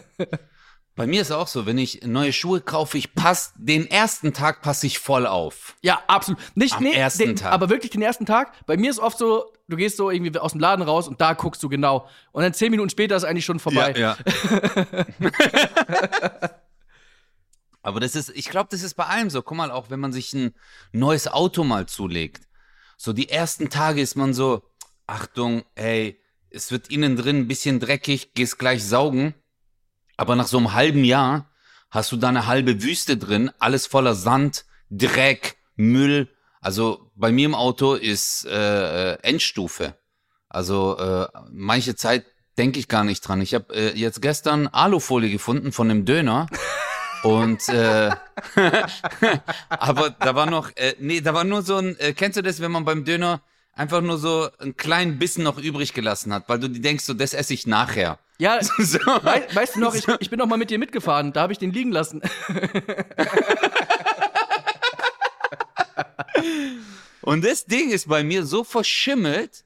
[0.97, 4.61] Bei mir ist auch so, wenn ich neue Schuhe kaufe, ich passe, den ersten Tag
[4.61, 5.77] passe ich voll auf.
[5.81, 6.39] Ja, absolut.
[6.55, 7.53] Nicht, Am nee, ersten den, Tag.
[7.53, 8.53] Aber wirklich den ersten Tag.
[8.67, 11.33] Bei mir ist oft so, du gehst so irgendwie aus dem Laden raus und da
[11.33, 12.09] guckst du genau.
[12.33, 13.95] Und dann zehn Minuten später ist eigentlich schon vorbei.
[13.97, 14.17] Ja,
[17.83, 19.43] Aber das ist, ich glaube, das ist bei allem so.
[19.43, 20.55] Guck mal, auch wenn man sich ein
[20.93, 22.47] neues Auto mal zulegt.
[22.99, 24.63] So die ersten Tage ist man so,
[25.07, 29.35] Achtung, ey, es wird innen drin ein bisschen dreckig, gehst gleich saugen.
[30.17, 31.51] Aber nach so einem halben Jahr
[31.91, 36.29] hast du da eine halbe Wüste drin, alles voller Sand, Dreck, Müll.
[36.61, 39.95] Also bei mir im Auto ist äh, Endstufe.
[40.49, 42.27] Also äh, manche Zeit
[42.59, 43.41] denke ich gar nicht dran.
[43.41, 46.47] Ich habe äh, jetzt gestern Alufolie gefunden von einem Döner.
[47.23, 48.11] Und äh,
[49.69, 52.61] aber da war noch, äh, nee, da war nur so ein, äh, kennst du das,
[52.61, 53.43] wenn man beim Döner
[53.75, 57.35] einfach nur so einen kleinen Bissen noch übrig gelassen hat, weil du denkst, so das
[57.35, 58.19] esse ich nachher.
[58.39, 58.99] Ja, So.
[59.23, 61.59] wei weißt du noch, ich, ich bin noch mal mit dir mitgefahren, da habe ich
[61.59, 62.23] den liegen lassen.
[67.23, 69.65] Und das Ding ist bei mir so verschimmelt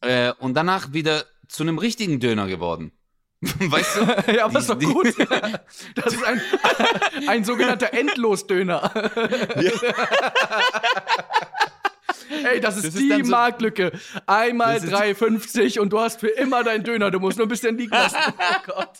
[0.00, 2.92] äh, und danach wieder zu einem richtigen Döner geworden.
[3.40, 4.32] Weißt du?
[4.32, 5.14] ja, aber ist doch Die- gut.
[5.94, 6.40] Das ist ein,
[7.28, 8.90] ein sogenannter Endlosdöner.
[12.44, 13.92] Ey, das ist Das ist die so- Marktlücke.
[14.26, 17.10] Einmal Das ist- 3,50 und du hast für immer deinen Döner.
[17.10, 18.16] Du musst nur ein bisschen liegen lassen.
[18.26, 18.98] Oh Gott.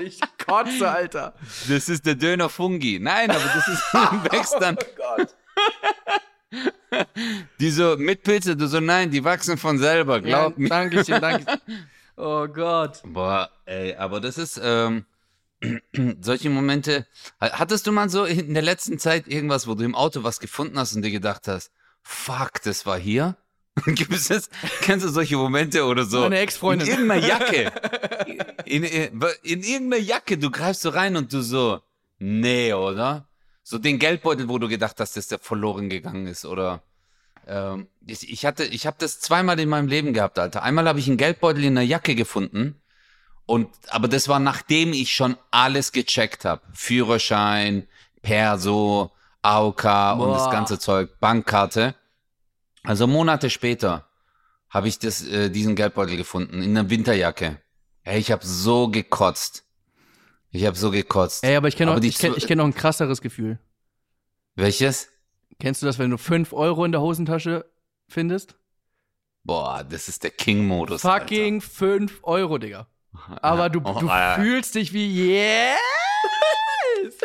[0.00, 1.34] Ich kotze, Alter.
[1.68, 2.98] Das ist der Döner Fungi.
[3.00, 3.82] Nein, aber das ist
[4.32, 4.76] wächst dann.
[4.76, 5.34] Oh Gott.
[7.60, 10.68] Die so mit Pilze, du so, nein, die wachsen von selber, glaub ja, mir.
[10.68, 11.60] Dankeschön, danke.
[12.16, 13.00] Oh Gott.
[13.04, 15.04] Boah, ey, aber das ist, ähm,
[16.20, 17.06] solche Momente.
[17.40, 20.78] Hattest du mal so in der letzten Zeit irgendwas, wo du im Auto was gefunden
[20.78, 21.72] hast und dir gedacht hast,
[22.02, 23.36] fuck, das war hier?
[23.86, 24.48] Gibt es?
[24.82, 26.20] Kennst du solche Momente oder so?
[26.20, 26.86] Meine Ex-Freundin.
[26.86, 27.72] In irgendeiner Jacke.
[28.64, 31.80] In, in, in irgendeiner Jacke, du greifst so rein und du so,
[32.18, 33.26] nee, oder?
[33.64, 36.82] So den Geldbeutel, wo du gedacht hast, dass der verloren gegangen ist, oder?
[37.46, 40.62] Ähm, ich, ich hatte, ich habe das zweimal in meinem Leben gehabt, Alter.
[40.62, 42.80] Einmal habe ich einen Geldbeutel in einer Jacke gefunden.
[43.46, 46.62] Und, aber das war nachdem ich schon alles gecheckt habe.
[46.72, 47.88] Führerschein,
[48.22, 49.84] Perso, AOK
[50.18, 50.50] und das Boah.
[50.50, 51.94] ganze Zeug, Bankkarte.
[52.82, 54.06] Also Monate später
[54.68, 57.60] habe ich das, äh, diesen Geldbeutel gefunden in einer Winterjacke.
[58.02, 59.64] Ey, ich habe so gekotzt.
[60.54, 61.42] Ich habe so gekotzt.
[61.42, 63.58] Ey, aber ich kenne die ich kenn, ich kenn noch ein krasseres Gefühl.
[64.54, 65.08] Welches?
[65.58, 67.64] Kennst du das, wenn du 5 Euro in der Hosentasche
[68.08, 68.54] findest?
[69.42, 71.02] Boah, das ist der King-Modus.
[71.02, 72.86] Fucking 5 Euro, Digga.
[73.42, 74.40] Aber du, Oh, du Alter.
[74.42, 75.76] fühlst dich wie yes!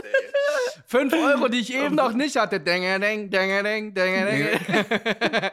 [0.88, 2.60] 5 Euro, die ich eben noch nicht hatte.
[2.60, 5.52] Denge, deng, denge, deng, denge, deng.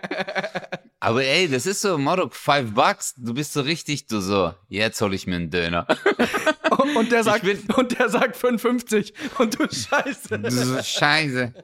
[0.98, 4.98] Aber ey, das ist so, Motto, five bucks, du bist so richtig, du so, jetzt
[5.02, 5.86] hol ich mir einen Döner.
[6.94, 10.82] Und der sagt, bin- und der sagt 55 und du Scheiße.
[10.84, 11.54] Scheiße.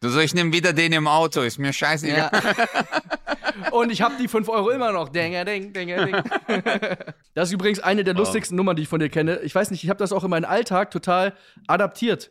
[0.00, 2.30] du so, ich nehme wieder den im Auto, ist mir scheißegal.
[2.32, 3.70] Ja.
[3.72, 5.08] Und ich habe die 5 Euro immer noch.
[5.08, 6.22] Denge, deng, denge, deng.
[7.34, 9.40] Das ist übrigens eine der lustigsten Nummern, die ich von dir kenne.
[9.40, 11.34] Ich weiß nicht, ich habe das auch in meinen Alltag total
[11.66, 12.30] adaptiert.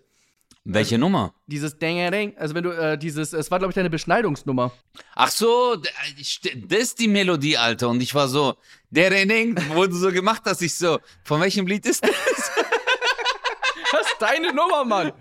[0.65, 1.34] Welche Nummer?
[1.47, 2.38] Dieses Denge, deng.
[2.38, 4.71] Also wenn du äh, dieses, es war glaube ich deine Beschneidungsnummer.
[5.15, 7.89] Ach so, äh, das ist die Melodie, Alter.
[7.89, 8.56] Und ich war so,
[8.89, 12.12] der Renning, wo du so gemacht hast, ich so, von welchem Lied ist das?
[13.91, 15.13] Das ist deine Nummer, Mann.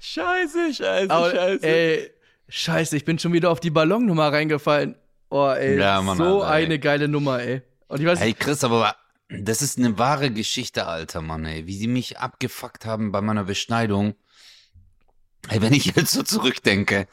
[0.00, 2.10] Scheiße, scheiße, Aber, ey,
[2.48, 4.94] scheiße, ich bin schon wieder auf die Ballonnummer reingefallen.
[5.30, 6.64] Oh, ey, Ja, Mann, so Alter, ey.
[6.66, 7.62] eine geile Nummer, ey.
[7.88, 8.94] Und ich weiß Hey Chris, aber
[9.28, 11.66] das ist eine wahre Geschichte, Alter, Mann, ey.
[11.66, 14.14] Wie sie mich abgefuckt haben bei meiner Beschneidung.
[15.48, 17.08] Hey, wenn ich jetzt so zurückdenke,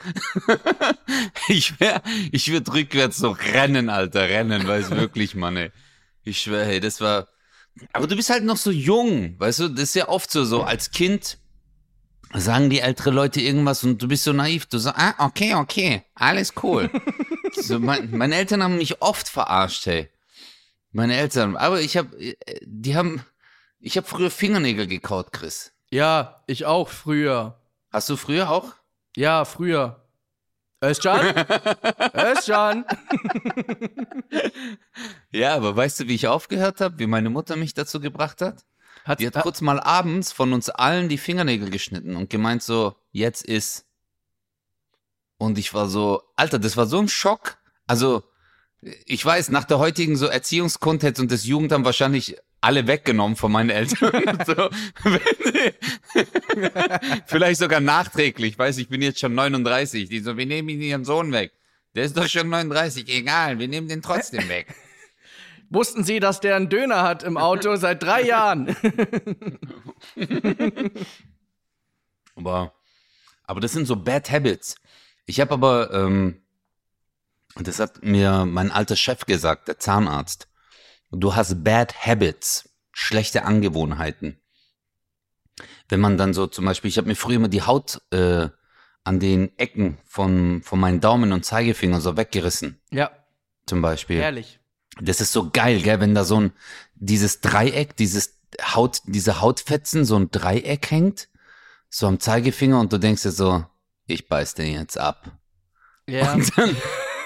[1.48, 5.72] ich wär, ich würde rückwärts so rennen, Alter, rennen, weiß wirklich, Mann, ey.
[6.24, 7.30] Ich schwör, hey, das war,
[7.94, 10.64] aber du bist halt noch so jung, weißt du, das ist ja oft so, so
[10.64, 11.38] als Kind
[12.34, 16.04] sagen die ältere Leute irgendwas und du bist so naiv, du sagst, ah, okay, okay,
[16.16, 16.90] alles cool.
[17.54, 20.10] so, mein, meine Eltern haben mich oft verarscht, hey.
[20.92, 23.22] Meine Eltern, aber ich habe, die haben,
[23.80, 25.72] ich habe früher Fingernägel gekaut, Chris.
[25.90, 27.60] Ja, ich auch früher.
[27.96, 28.74] Hast du früher auch?
[29.16, 30.06] Ja, früher.
[30.84, 31.34] Özcan?
[32.14, 32.84] Özcan?
[35.32, 38.66] Ja, aber weißt du, wie ich aufgehört habe, wie meine Mutter mich dazu gebracht hat?
[39.06, 42.98] Hat, Die hat kurz mal abends von uns allen die Fingernägel geschnitten und gemeint so,
[43.14, 43.86] jetzt ist.
[45.38, 47.58] Und ich war so, Alter, das war so ein Schock.
[47.88, 48.24] Also,
[49.06, 53.70] ich weiß, nach der heutigen so Erziehungskontext und das Jugendamt wahrscheinlich alle weggenommen von meinen
[53.70, 54.40] Eltern.
[54.46, 54.70] so,
[57.28, 58.58] Vielleicht sogar nachträglich.
[58.58, 60.10] Weiß, ich bin jetzt schon 39.
[60.10, 61.54] Die so, wir nehmen ihren Sohn weg.
[61.94, 63.08] Der ist doch schon 39.
[63.08, 64.74] Egal, wir nehmen den trotzdem weg.
[65.70, 68.76] Wussten Sie, dass der einen Döner hat im Auto seit drei Jahren?
[72.36, 72.74] Aber,
[73.44, 74.76] aber das sind so Bad Habits.
[75.26, 76.42] Ich habe aber, ähm,
[77.56, 80.48] das hat mir mein alter Chef gesagt, der Zahnarzt.
[81.20, 84.38] Du hast Bad Habits, schlechte Angewohnheiten.
[85.88, 88.50] Wenn man dann so zum Beispiel, ich habe mir früher immer die Haut äh,
[89.06, 93.12] an den Ecken von, von meinen Daumen und Zeigefinger so weggerissen, ja,
[93.66, 94.18] zum Beispiel.
[94.18, 94.60] ehrlich.
[95.00, 96.54] Das ist so geil, gell, wenn da so ein,
[96.96, 101.30] dieses Dreieck, dieses Haut, diese Hautfetzen, so ein Dreieck hängt,
[101.90, 103.66] so am Zeigefinger und du denkst dir so,
[104.06, 105.32] ich beiß den jetzt ab.
[106.08, 106.34] Ja.
[106.34, 106.76] Und, dann,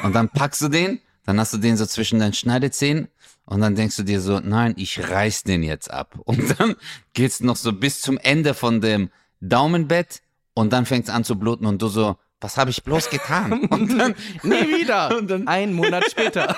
[0.03, 3.07] und dann packst du den, dann hast du den so zwischen deinen Schneidezähnen
[3.45, 6.15] und dann denkst du dir so, nein, ich reiß den jetzt ab.
[6.25, 6.75] Und dann
[7.13, 9.09] geht's noch so bis zum Ende von dem
[9.41, 10.21] Daumenbett
[10.53, 13.65] und dann fängt's an zu bluten und du so, was habe ich bloß getan?
[13.69, 15.17] Und dann, Nie wieder.
[15.17, 16.55] Und dann- Ein Monat später.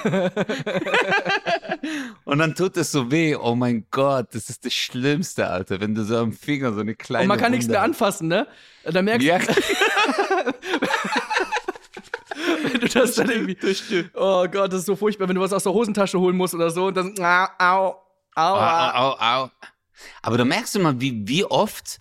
[2.24, 3.36] Und dann tut es so weh.
[3.36, 5.80] Oh mein Gott, das ist das Schlimmste, Alter.
[5.80, 7.24] Wenn du so am Finger so eine kleine.
[7.24, 8.48] Und man kann nichts Wunde mehr anfassen, ne?
[8.84, 9.46] Da merkst Ja, du,
[12.64, 13.58] wenn du das dann irgendwie.
[14.14, 16.70] Oh Gott, das ist so furchtbar, wenn du was aus der Hosentasche holen musst oder
[16.72, 17.14] so und dann.
[17.20, 17.96] Au, au,
[18.36, 18.56] au.
[18.56, 19.44] au, au.
[19.44, 19.50] au.
[20.22, 22.00] Aber da merkst du mal, wie, wie oft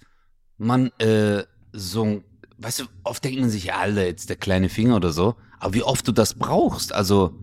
[0.59, 2.25] man äh, so ein.
[2.59, 5.37] Weißt du, oft denkt man sich, ja, Alter, jetzt der kleine Finger oder so.
[5.59, 6.93] Aber wie oft du das brauchst.
[6.95, 7.39] Also,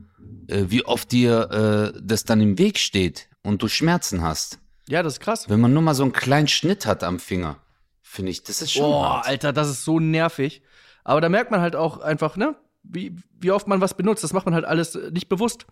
[0.47, 4.59] äh, wie oft dir äh, das dann im Weg steht und du Schmerzen hast.
[4.87, 5.49] Ja, das ist krass.
[5.49, 7.57] Wenn man nur mal so einen kleinen Schnitt hat am Finger,
[8.01, 8.91] finde ich, das ist schon.
[8.91, 9.25] Boah.
[9.25, 10.61] Alter, das ist so nervig.
[11.03, 14.23] Aber da merkt man halt auch einfach, ne, wie, wie oft man was benutzt.
[14.23, 15.65] Das macht man halt alles äh, nicht bewusst.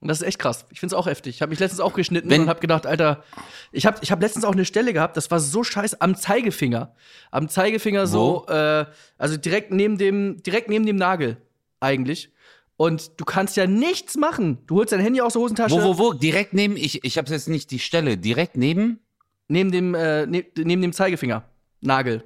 [0.00, 0.66] Und das ist echt krass.
[0.70, 1.36] Ich finde es auch heftig.
[1.36, 3.22] Ich habe mich letztens auch geschnitten Wenn- und habe gedacht, Alter,
[3.70, 6.92] ich habe ich hab letztens auch eine Stelle gehabt, das war so scheiße am Zeigefinger.
[7.30, 8.84] Am Zeigefinger so, äh,
[9.16, 11.36] also direkt neben dem, direkt neben dem Nagel.
[11.78, 12.32] eigentlich.
[12.76, 14.58] Und du kannst ja nichts machen.
[14.66, 15.74] Du holst dein Handy aus der Hosentasche.
[15.76, 16.12] Wo, wo, wo?
[16.14, 18.98] Direkt neben, ich, ich habe jetzt nicht die Stelle, direkt neben?
[19.46, 21.44] Neben dem, äh, ne, neben dem Zeigefinger.
[21.80, 22.24] Nagel.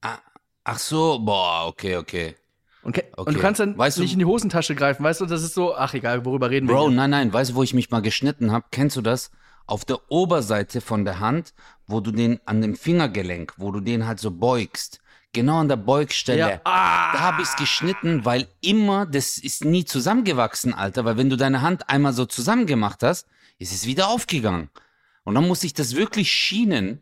[0.00, 0.18] Ah,
[0.64, 2.34] ach so, boah, okay, okay.
[2.82, 3.06] Und, Okay.
[3.16, 5.26] und du kannst dann Weißt du- nicht in die Hosentasche greifen, weißt du?
[5.26, 6.74] Das ist so, ach egal, worüber reden wir.
[6.74, 8.64] Bro, nein, nein, weißt du, wo ich mich mal geschnitten habe?
[8.70, 9.30] Kennst du das?
[9.66, 11.54] Auf der Oberseite von der Hand,
[11.86, 14.98] wo du den an dem Fingergelenk, wo du den halt so beugst.
[15.32, 16.38] Genau an der Beugstelle.
[16.40, 16.60] Ja.
[16.64, 17.12] Ah.
[17.12, 21.04] Da habe ich's geschnitten, weil immer, das ist nie zusammengewachsen, Alter.
[21.04, 23.26] Weil wenn du deine Hand einmal so zusammengemacht hast,
[23.58, 24.68] ist es wieder aufgegangen.
[25.24, 27.00] Und dann muss ich das wirklich schienen.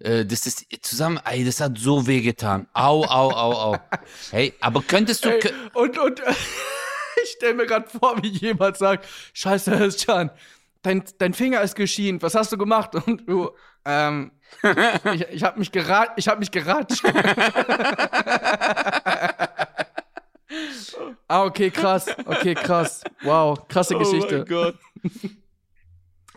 [0.00, 2.66] Äh, das ist zusammen, ey, das hat so weh getan.
[2.72, 3.76] Au, au, au, au.
[4.30, 6.20] Hey, aber könntest du, Ey, kö- und und
[7.22, 10.30] ich stelle mir gerade vor, wie jemand sagt: Scheiße, Özcan,
[10.82, 12.94] dein, dein Finger ist geschient, was hast du gemacht?
[12.94, 13.50] Und du,
[13.84, 14.32] ähm,
[15.14, 17.04] ich, ich habe mich, gerat, ich hab mich geratscht.
[21.28, 22.06] ah, okay, krass.
[22.24, 23.02] Okay, krass.
[23.22, 24.44] Wow, krasse Geschichte.
[24.44, 24.76] Gott.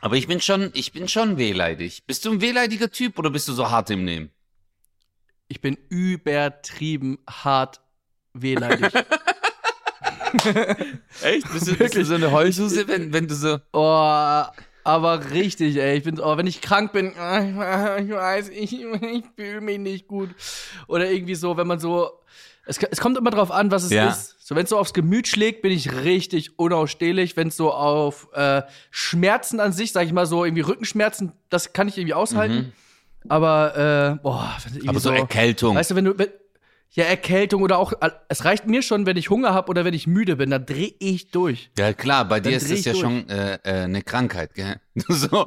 [0.02, 2.04] Aber ich bin schon, ich bin schon wehleidig.
[2.06, 4.30] Bist du ein wehleidiger Typ oder bist du so hart im Nehmen?
[5.48, 7.80] Ich bin übertrieben hart
[8.34, 8.94] wehleidig.
[11.24, 11.52] Echt?
[11.52, 13.60] Bist du, bist du so eine Heulsuse, wenn, wenn du so.
[13.74, 14.44] Oh,
[14.84, 15.98] aber richtig, ey.
[15.98, 20.30] Ich bin, oh, wenn ich krank bin, ich weiß, ich, ich fühle mich nicht gut.
[20.88, 22.12] Oder irgendwie so, wenn man so.
[22.68, 24.10] Es, es kommt immer drauf an, was es Ja.
[24.10, 24.36] ist.
[24.40, 27.36] So, wenn es so aufs Gemüt schlägt, bin ich richtig unausstehlich.
[27.38, 31.74] Wenn es so auf äh, Schmerzen an sich, sag ich mal so, irgendwie Rückenschmerzen, das
[31.74, 32.74] kann ich irgendwie aushalten.
[33.30, 34.90] Aber, äh, boah, Mhm.
[34.90, 35.76] Aber so Erkältung.
[35.76, 36.18] Weißt du, wenn du.
[36.18, 36.30] Wenn,
[36.92, 37.92] ja, Erkältung oder auch.
[38.30, 40.94] Es reicht mir schon, wenn ich Hunger habe oder wenn ich müde bin, dann dreh
[41.00, 41.70] ich durch.
[41.78, 43.02] Ja, klar, bei dir Dann ist dreh das ja durch.
[43.02, 44.80] schon äh, äh, eine Krankheit, gell?
[45.10, 45.46] So.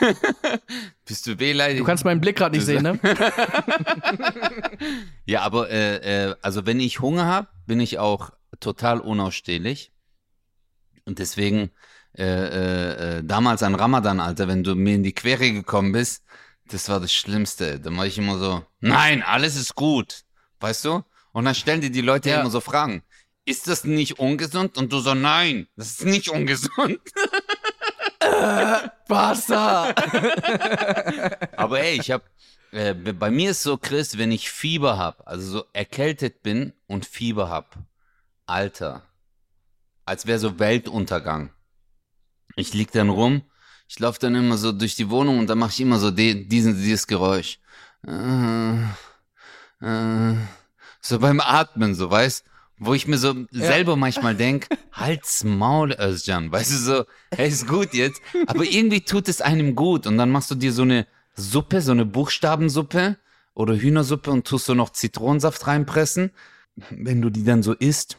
[1.04, 1.78] Bist du wehleidig?
[1.78, 2.98] Du kannst meinen Blick gerade nicht sehen, ne?
[5.26, 9.92] Ja, aber äh, äh, also wenn ich Hunger habe, bin ich auch total unausstehlich.
[11.04, 11.70] Und deswegen
[12.16, 16.24] äh, äh, äh, damals an Ramadan, Alter, wenn du mir in die Quere gekommen bist,
[16.66, 17.80] das war das Schlimmste.
[17.80, 20.22] Da war ich immer so, nein, alles ist gut,
[20.60, 21.02] weißt du?
[21.32, 22.40] Und dann stellen dir die Leute Ja.
[22.40, 23.02] immer so Fragen.
[23.44, 24.76] Ist das nicht ungesund?
[24.76, 27.00] Und du so, nein, das ist nicht ungesund.
[29.08, 29.94] Wasser!
[31.56, 32.22] Aber ey, ich hab,
[32.72, 37.06] äh, bei mir ist so, Chris, wenn ich Fieber hab, also so erkältet bin und
[37.06, 37.76] Fieber hab,
[38.46, 39.02] Alter,
[40.04, 41.50] als wäre so Weltuntergang.
[42.56, 43.42] Ich lieg dann rum,
[43.88, 46.46] ich laufe dann immer so durch die Wohnung und dann mache ich immer so de,
[46.46, 47.58] diesen, dieses Geräusch.
[48.06, 48.82] Äh,
[49.80, 50.36] äh,
[51.00, 52.44] so beim Atmen, so, weißt
[52.80, 57.68] wo ich mir so selber manchmal denk, halt's Maul, Özcan, weißt du, so, hey, ist
[57.68, 60.06] gut jetzt, aber irgendwie tut es einem gut.
[60.06, 63.18] Und dann machst du dir so eine Suppe, so eine Buchstabensuppe
[63.54, 66.32] oder Hühnersuppe und tust so noch Zitronensaft reinpressen,
[66.90, 68.16] wenn du die dann so isst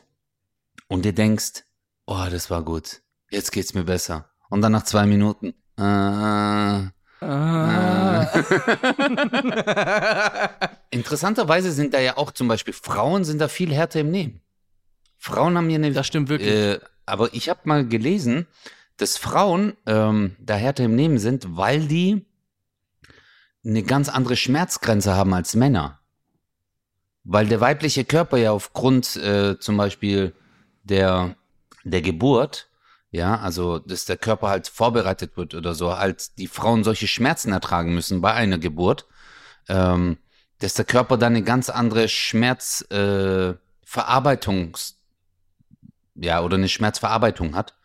[0.88, 1.63] und dir denkst,
[2.06, 4.30] oh, das war gut, jetzt geht's mir besser.
[4.50, 6.89] Und dann nach zwei Minuten, äh,
[7.24, 8.26] Ah.
[10.89, 14.41] Interessanterweise sind da ja auch zum Beispiel Frauen sind da viel härter im Nehmen.
[15.21, 15.93] Frauen haben hier eine.
[15.93, 16.51] Das stimmt wirklich.
[16.51, 18.47] Äh, aber ich habe mal gelesen,
[18.97, 22.25] dass Frauen ähm, da härter im Nehmen sind, weil die
[23.63, 25.99] eine ganz andere Schmerzgrenze haben als Männer.
[27.23, 30.34] Weil der weibliche Körper ja aufgrund äh, zum Beispiel
[30.81, 31.36] der,
[31.84, 32.71] der Geburt,
[33.12, 37.51] ja, also dass der Körper halt vorbereitet wird oder so, halt die Frauen solche Schmerzen
[37.51, 39.05] ertragen müssen bei einer Geburt,
[39.67, 40.17] ähm,
[40.57, 45.00] dass der Körper dann eine ganz andere Schmerzverarbeitungs, äh,
[46.15, 47.76] ja, oder eine Schmerzverarbeitung hat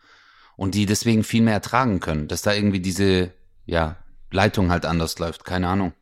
[0.55, 3.33] und die deswegen viel mehr ertragen können, dass da irgendwie diese,
[3.65, 3.97] ja,
[4.31, 5.93] Leitung halt anders läuft, keine Ahnung.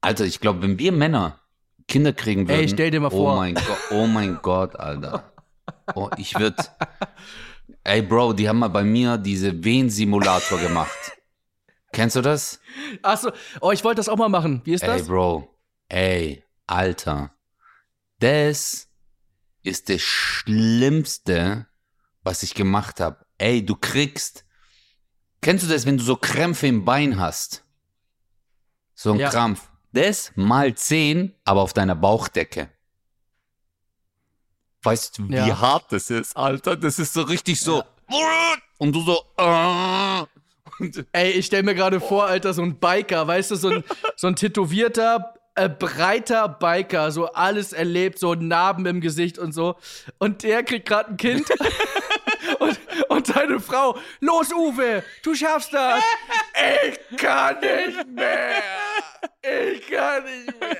[0.00, 1.40] Alter, ich glaube, wenn wir Männer
[1.88, 2.60] Kinder kriegen würden.
[2.60, 3.36] Ey, stell dir mal Oh vor.
[3.36, 5.32] mein Gott, oh mein Gott, Alter.
[5.94, 6.54] Oh, ich würd.
[7.84, 11.18] Ey, Bro, die haben mal bei mir diese Wehensimulator gemacht.
[11.92, 12.60] Kennst du das?
[13.02, 14.60] Achso, oh, ich wollte das auch mal machen.
[14.64, 15.06] Wie ist Ey, das?
[15.08, 15.48] Bro.
[15.88, 17.32] Ey, Alter.
[18.20, 18.88] Das
[19.62, 21.66] ist das Schlimmste,
[22.22, 23.24] was ich gemacht habe.
[23.38, 24.44] Ey, du kriegst.
[25.42, 27.64] Kennst du das, wenn du so Krämpfe im Bein hast?
[28.94, 29.30] So ein Ja.
[29.30, 29.68] Krampf.
[29.92, 32.70] Das mal 10, aber auf deiner Bauchdecke.
[34.82, 35.60] Weißt du, wie Ja.
[35.60, 36.76] hart das ist, Alter?
[36.76, 37.82] Das ist so richtig so.
[38.78, 39.22] Und du so.
[39.36, 40.26] ah.
[40.78, 43.84] Und, Ey, ich stell mir gerade vor, Alter, so ein Biker, weißt du, so ein,
[44.16, 49.76] so ein tätowierter, äh, breiter Biker, so alles erlebt, so Narben im Gesicht und so.
[50.18, 51.46] Und der kriegt gerade ein Kind.
[52.60, 56.02] und, und seine Frau, los, Uwe, du schaffst das.
[56.86, 58.62] Ich kann nicht mehr.
[59.42, 60.76] Ich kann nicht mehr.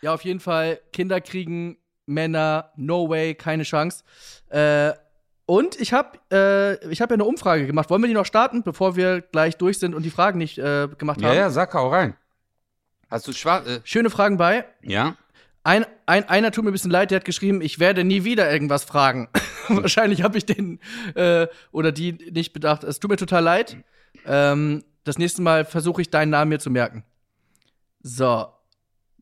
[0.00, 0.80] Ja, auf jeden Fall.
[0.92, 4.04] Kinder kriegen, Männer, no way, keine Chance.
[4.48, 4.92] Äh,
[5.46, 7.90] und ich habe äh, ich hab ja eine Umfrage gemacht.
[7.90, 10.88] Wollen wir die noch starten, bevor wir gleich durch sind und die Fragen nicht äh,
[10.98, 11.36] gemacht Ja, haben?
[11.36, 12.14] ja, sag auch rein.
[13.10, 13.66] Hast du schwarz?
[13.68, 14.64] Äh, Schöne Fragen bei.
[14.82, 15.16] ja?
[15.64, 18.50] Ein, ein, einer tut mir ein bisschen leid, der hat geschrieben, ich werde nie wieder
[18.52, 19.28] irgendwas fragen.
[19.68, 20.80] Wahrscheinlich habe ich den
[21.14, 22.82] äh, oder die nicht bedacht.
[22.82, 23.76] Es tut mir total leid.
[24.26, 27.04] Ähm, das nächste Mal versuche ich deinen Namen mir zu merken.
[28.02, 28.46] So.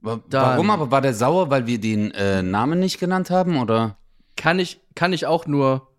[0.02, 0.90] Dann- Warum aber?
[0.90, 3.98] War der sauer, weil wir den äh, Namen nicht genannt haben, oder?
[4.36, 5.89] Kann ich, kann ich auch nur,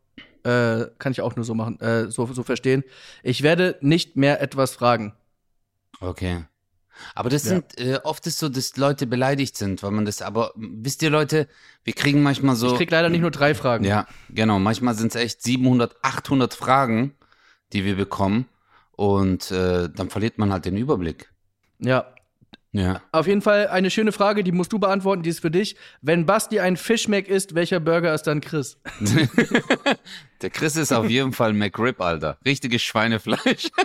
[0.44, 2.84] äh, kann ich auch nur so machen, äh, so, so verstehen.
[3.24, 5.14] Ich werde nicht mehr etwas fragen.
[6.00, 6.44] Okay.
[7.16, 7.50] Aber das Ja.
[7.50, 11.10] sind, äh, oft ist so, dass Leute beleidigt sind, weil man das, aber wisst ihr
[11.10, 11.48] Leute,
[11.84, 12.68] wir kriegen manchmal so.
[12.72, 13.86] Ich krieg leider nicht nur drei Fragen.
[13.86, 14.60] Ja, genau.
[14.60, 17.16] Manchmal sind es echt 700, 800 Fragen,
[17.74, 18.48] die wir bekommen.
[18.92, 21.32] Und äh, dann verliert man halt den Überblick.
[21.80, 22.14] ja.
[22.74, 23.02] Ja.
[23.12, 25.76] Auf jeden Fall eine schöne Frage, die musst du beantworten, die ist für dich.
[26.02, 28.78] Wenn Basti ein Fischmeck isst, welcher Burger ist dann Chris?
[30.42, 32.38] Der Chris ist auf jeden Fall McRib, Alter.
[32.46, 33.70] Richtiges Schweinefleisch.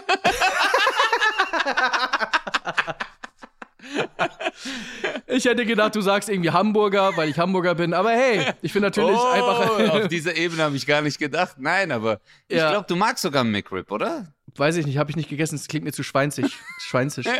[5.29, 7.92] Ich hätte gedacht, du sagst irgendwie Hamburger, weil ich Hamburger bin.
[7.94, 9.90] Aber hey, ich bin natürlich Oh, einfach.
[10.03, 11.57] auf dieser Ebene habe ich gar nicht gedacht.
[11.59, 12.70] Nein, aber ich Ja.
[12.70, 14.27] glaube, du magst sogar einen McRib, oder?
[14.57, 15.57] Weiß ich nicht, habe ich nicht gegessen.
[15.57, 16.57] Es klingt mir zu schweinzig.
[16.79, 17.27] Schweinzig.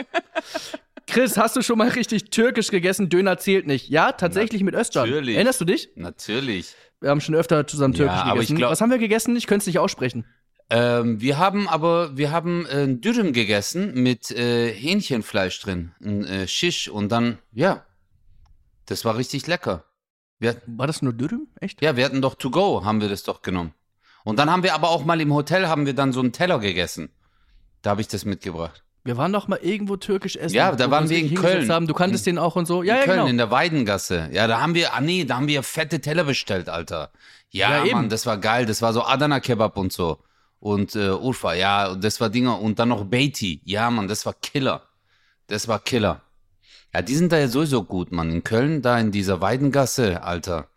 [1.07, 3.09] Chris, hast du schon mal richtig türkisch gegessen?
[3.09, 3.89] Döner zählt nicht.
[3.89, 5.09] Ja, tatsächlich mit Özcan.
[5.09, 5.37] Natürlich.
[5.37, 5.91] Erinnerst du dich?
[5.95, 6.75] Natürlich.
[7.01, 8.57] Wir haben schon öfter zusammen Ja, türkisch aber ich gegessen.
[8.57, 9.37] glaub- Was haben wir gegessen?
[9.37, 10.27] Ich könnte es nicht aussprechen.
[10.69, 16.25] Ähm, wir haben aber, wir haben äh, ein Dürüm gegessen mit äh, Hähnchenfleisch drin, ein
[16.25, 17.87] äh, Shish und dann, ja,
[18.87, 19.85] das war richtig lecker.
[20.41, 21.47] Wir, War das nur Dürüm?
[21.61, 21.81] Echt?
[21.83, 23.75] ja, wir hatten doch to go, haben wir das doch genommen.
[24.25, 26.59] Und dann haben wir aber auch mal im Hotel, haben wir dann so einen Teller
[26.59, 27.11] gegessen.
[27.83, 28.83] Da habe ich das mitgebracht.
[29.07, 30.55] Wir waren doch mal irgendwo türkisch essen.
[30.55, 31.71] Ja, da waren wir in Köln.
[31.71, 31.87] Haben.
[31.87, 32.83] Du kanntest den auch und so.
[32.83, 33.31] Ja, in ja, Köln genau.
[33.31, 34.29] in der Weidengasse.
[34.33, 37.11] Ja, da haben wir, ah nee, da haben wir fette Teller bestellt, Alter.
[37.51, 37.93] Ja, Ja, eben.
[37.93, 38.67] Mann, das war geil.
[38.67, 40.19] Das war so Adana Kebab und so.
[40.59, 42.61] Und äh, Urfa, ja, das war Dinger.
[42.61, 43.61] Und dann noch Beatty.
[43.65, 44.83] Ja, Mann, das war Killer.
[45.47, 46.23] Das war Killer.
[46.93, 48.31] Ja, die sind da ja sowieso gut, Mann.
[48.31, 50.69] In Köln, da in dieser Weidengasse, Alter.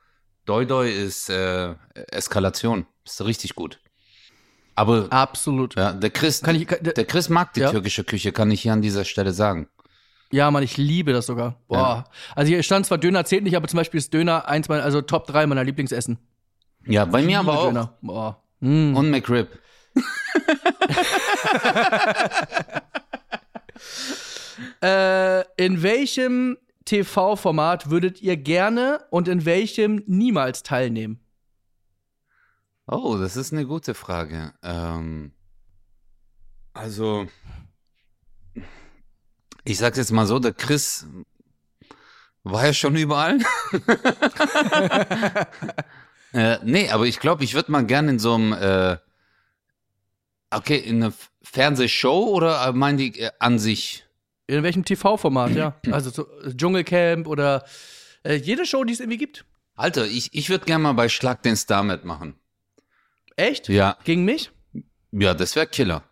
[0.45, 1.75] Doi Doi ist äh,
[2.11, 2.85] Eskalation.
[3.05, 3.79] Ist richtig gut.
[4.79, 5.75] Aber Absolut.
[5.75, 7.69] ja, der Chris, Kann ich, kann, der Chris mag die Ja.
[7.69, 9.67] türkische Küche, kann ich hier an dieser Stelle sagen.
[10.31, 11.57] Ja, Mann, ich liebe das sogar.
[11.67, 11.77] Boah.
[11.77, 12.05] Ja.
[12.33, 15.01] Also hier stand zwar Döner zählt nicht, aber zum Beispiel ist Döner eins meiner, also
[15.01, 16.17] Top 3 meiner Lieblingsessen.
[16.85, 17.65] Ja, bei mir aber auch.
[17.65, 17.97] Döner.
[18.01, 18.41] Boah.
[18.61, 18.95] Mm.
[18.95, 19.49] Und McRib.
[24.81, 31.19] Äh, in welchem TV-Format würdet ihr gerne und in welchem niemals teilnehmen?
[32.91, 34.51] Oh, das ist eine gute Frage.
[34.63, 35.31] Ähm,
[36.73, 37.27] also,
[39.63, 41.05] ich sag's jetzt mal so, der Chris
[42.43, 43.37] war ja schon überall.
[46.33, 48.97] äh, nee, aber ich glaube, ich würde mal gerne in so einem, äh,
[50.49, 54.03] okay, in einer Fernsehshow oder äh, meinen die äh, an sich?
[54.47, 55.79] In welchem TV-Format, ja.
[55.91, 57.65] Also so äh, Dschungelcamp oder
[58.23, 59.45] äh, jede Show, die es irgendwie gibt.
[59.75, 62.38] Alter, ich, ich würde gerne mal bei Schlag den Star mitmachen.
[63.39, 63.69] Echt?
[63.69, 64.51] Ja, Gegen mich?
[65.11, 66.03] Ja, das wäre Killer.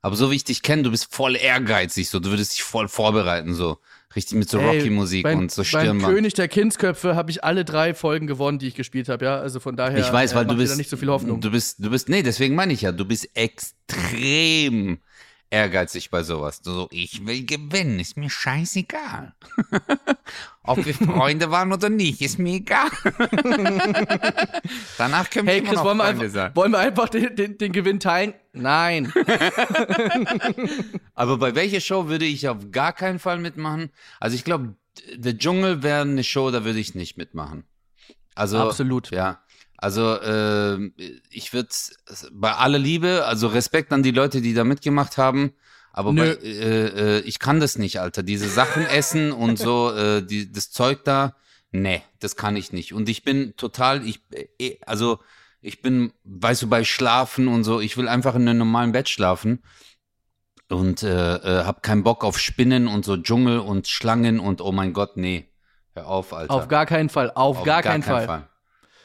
[0.00, 2.88] Aber so wie ich dich kenne, du bist voll ehrgeizig, so du würdest dich voll
[2.88, 3.78] vorbereiten, so
[4.14, 6.14] richtig mit so Rocky-Musik beim, und so Beim Stirnband.
[6.14, 9.38] König der Kindsköpfe habe ich alle drei Folgen gewonnen, die ich gespielt habe, ja.
[9.38, 11.40] Also von daher Ich weiß, weil äh, du bist, nicht so viel Hoffnung.
[11.40, 14.98] du bist, du bist, nee, deswegen meine ich ja, du bist extrem
[15.50, 16.60] ehrgeizig bei sowas.
[16.62, 19.34] So, ich will gewinnen, ist mir scheißegal.
[20.62, 22.88] Ob wir Freunde waren oder nicht, ist mir egal.
[24.98, 26.56] Danach können wir Hey immer Chris, noch wollen wir, Freunde einfach, sein.
[26.56, 28.34] wollen wir einfach den, den, den Gewinn teilen?
[28.52, 29.12] Nein.
[31.14, 33.90] Aber bei welcher Show würde ich auf gar keinen Fall mitmachen?
[34.18, 34.74] Also ich glaube,
[35.14, 37.64] der Dschungel wäre eine Show, da würde ich nicht mitmachen.
[38.34, 39.10] Also Absolut.
[39.12, 39.40] ja.
[39.78, 40.90] Also äh,
[41.30, 41.68] ich würde
[42.32, 45.52] bei aller Liebe, also Respekt an die Leute, die da mitgemacht haben,
[45.92, 48.22] aber bei, äh, äh, ich kann das nicht, Alter.
[48.22, 51.36] Diese Sachen essen und so, äh, die, das Zeug da,
[51.72, 52.92] nee, das kann ich nicht.
[52.92, 54.20] Und ich bin total, ich,
[54.58, 55.20] äh, also
[55.62, 59.08] ich bin, weißt du, bei Schlafen und so, ich will einfach in einem normalen Bett
[59.08, 59.62] schlafen
[60.68, 64.72] und äh, äh, hab keinen Bock auf Spinnen und so Dschungel und Schlangen und oh
[64.72, 65.48] mein Gott, nee.
[65.94, 66.52] Hör auf, Alter.
[66.52, 67.32] Auf gar keinen Fall.
[67.34, 68.48] Auf, gar, keinen Fall.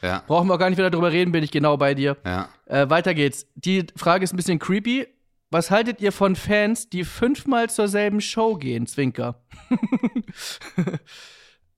[0.02, 2.16] Ja, Brauchen wir auch gar nicht wieder drüber reden, bin ich genau bei dir.
[2.24, 2.48] ja.
[2.66, 3.46] Äh, weiter geht's.
[3.54, 5.06] Die Frage ist ein bisschen creepy.
[5.50, 9.42] Was haltet ihr von Fans, die fünfmal zur selben Show gehen, Zwinker?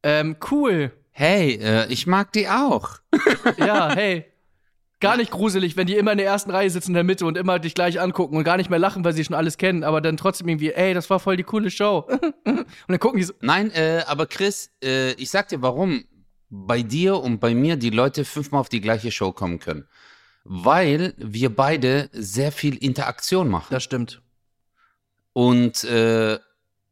[0.02, 0.92] ähm, cool.
[1.10, 2.98] Hey, äh, ich mag die auch.
[3.58, 4.24] Ja, hey.
[5.00, 7.36] gar nicht gruselig, wenn die immer in der ersten Reihe sitzen in der Mitte und
[7.36, 10.00] immer dich gleich angucken und gar nicht mehr lachen, weil sie schon alles kennen, aber
[10.00, 12.08] dann trotzdem irgendwie, ey, das war voll die coole Show.
[12.44, 13.34] und dann gucken die so.
[13.40, 16.04] Nein, äh, aber Chris, äh, ich sag dir, warum
[16.66, 19.88] bei dir und bei mir die Leute fünfmal auf die gleiche Show kommen können.
[20.44, 23.68] Weil wir beide sehr viel Interaktion machen.
[23.70, 24.20] Das stimmt.
[25.32, 26.38] Und äh,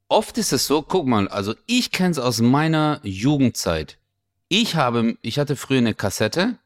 [0.09, 3.99] oft ist es so, guck mal, also ich kenne es aus meiner Jugendzeit.
[4.49, 6.59] Ich habe, ich hatte früher eine Kassette,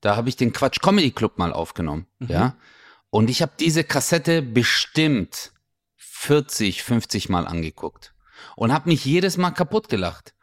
[0.00, 2.28] da habe ich den Quatsch Comedy Club mal aufgenommen, Mhm.
[2.28, 2.56] ja.
[3.10, 5.52] Und ich habe diese Kassette bestimmt
[5.96, 8.14] 40, 50 Mal angeguckt
[8.56, 10.34] und habe mich jedes Mal kaputt gelacht.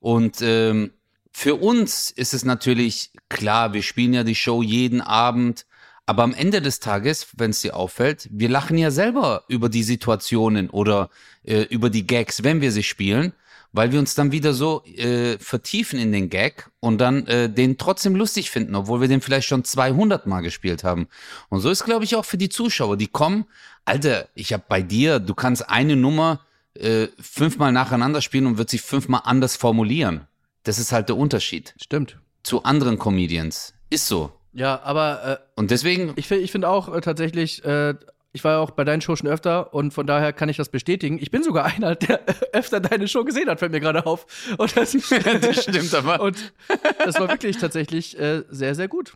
[0.00, 0.92] Und ähm,
[1.32, 5.66] für uns ist es natürlich klar, wir spielen ja die Show jeden Abend,
[6.04, 9.82] aber am Ende des Tages, wenn es dir auffällt, wir lachen ja selber über die
[9.82, 11.10] Situationen oder
[11.44, 13.32] äh, über die Gags, wenn wir sie spielen,
[13.72, 17.78] weil wir uns dann wieder so äh, vertiefen in den Gag und dann äh, den
[17.78, 21.08] trotzdem lustig finden, obwohl wir den vielleicht schon 200 Mal gespielt haben.
[21.48, 23.46] Und so ist, glaube ich, auch für die Zuschauer, die kommen,
[23.84, 26.40] Alter, ich habe bei dir, du kannst eine Nummer
[26.74, 30.26] äh, fünfmal nacheinander spielen und wird sie fünfmal anders formulieren.
[30.64, 32.18] Das ist halt der Unterschied Stimmt.
[32.42, 33.74] zu anderen Comedians.
[33.90, 34.32] Ist so.
[34.52, 37.94] Ja, aber äh, Und deswegen, ich finde ich find auch äh, tatsächlich, äh,
[38.32, 40.68] ich war ja auch bei deinen Shows schon öfter und von daher kann ich das
[40.68, 41.18] bestätigen.
[41.20, 42.20] Ich bin sogar einer, der
[42.52, 44.26] öfter deine Show gesehen hat, fällt mir gerade auf.
[44.58, 44.92] Und das,
[45.40, 46.20] das stimmt aber.
[46.20, 46.52] Und
[46.98, 49.14] das war wirklich tatsächlich äh, sehr, sehr gut.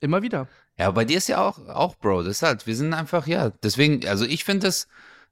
[0.00, 0.48] Immer wieder.
[0.78, 3.50] Ja, bei dir ist ja auch, auch Bro, das ist halt, wir sind einfach, ja,
[3.62, 4.88] deswegen, also ich finde das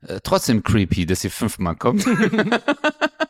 [0.07, 2.07] äh, trotzdem creepy, dass ihr fünfmal kommt.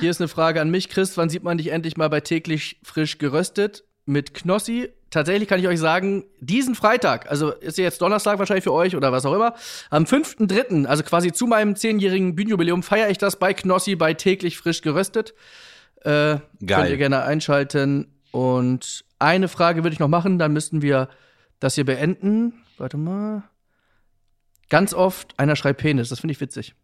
[0.00, 1.18] Hier ist eine Frage an mich, Chris.
[1.18, 4.88] Wann sieht man dich endlich mal bei täglich frisch geröstet mit Knossi?
[5.10, 8.96] Tatsächlich kann ich euch sagen, diesen Freitag, also ist ja jetzt Donnerstag wahrscheinlich für euch
[8.96, 9.54] oder was auch immer,
[9.90, 14.56] am 5.3., also quasi zu meinem zehnjährigen Bühnenjubiläum, feiere ich das bei Knossi bei täglich
[14.56, 15.34] frisch geröstet.
[15.96, 18.14] Äh, Könnt ihr gerne einschalten.
[18.30, 21.10] Und eine Frage würde ich noch machen, dann müssten wir
[21.58, 22.54] das hier beenden.
[22.78, 23.42] Warte mal.
[24.70, 26.74] Ganz oft, einer schreibt Penis, das finde ich witzig.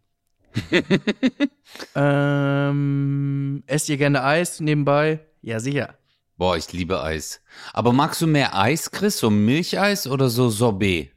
[1.95, 5.25] ähm, esst ihr gerne Eis nebenbei?
[5.41, 5.95] Ja, sicher.
[6.37, 7.41] Boah, ich liebe Eis.
[7.73, 9.17] Aber magst du mehr Eis, Chris?
[9.17, 11.11] So Milcheis oder so Sorbet?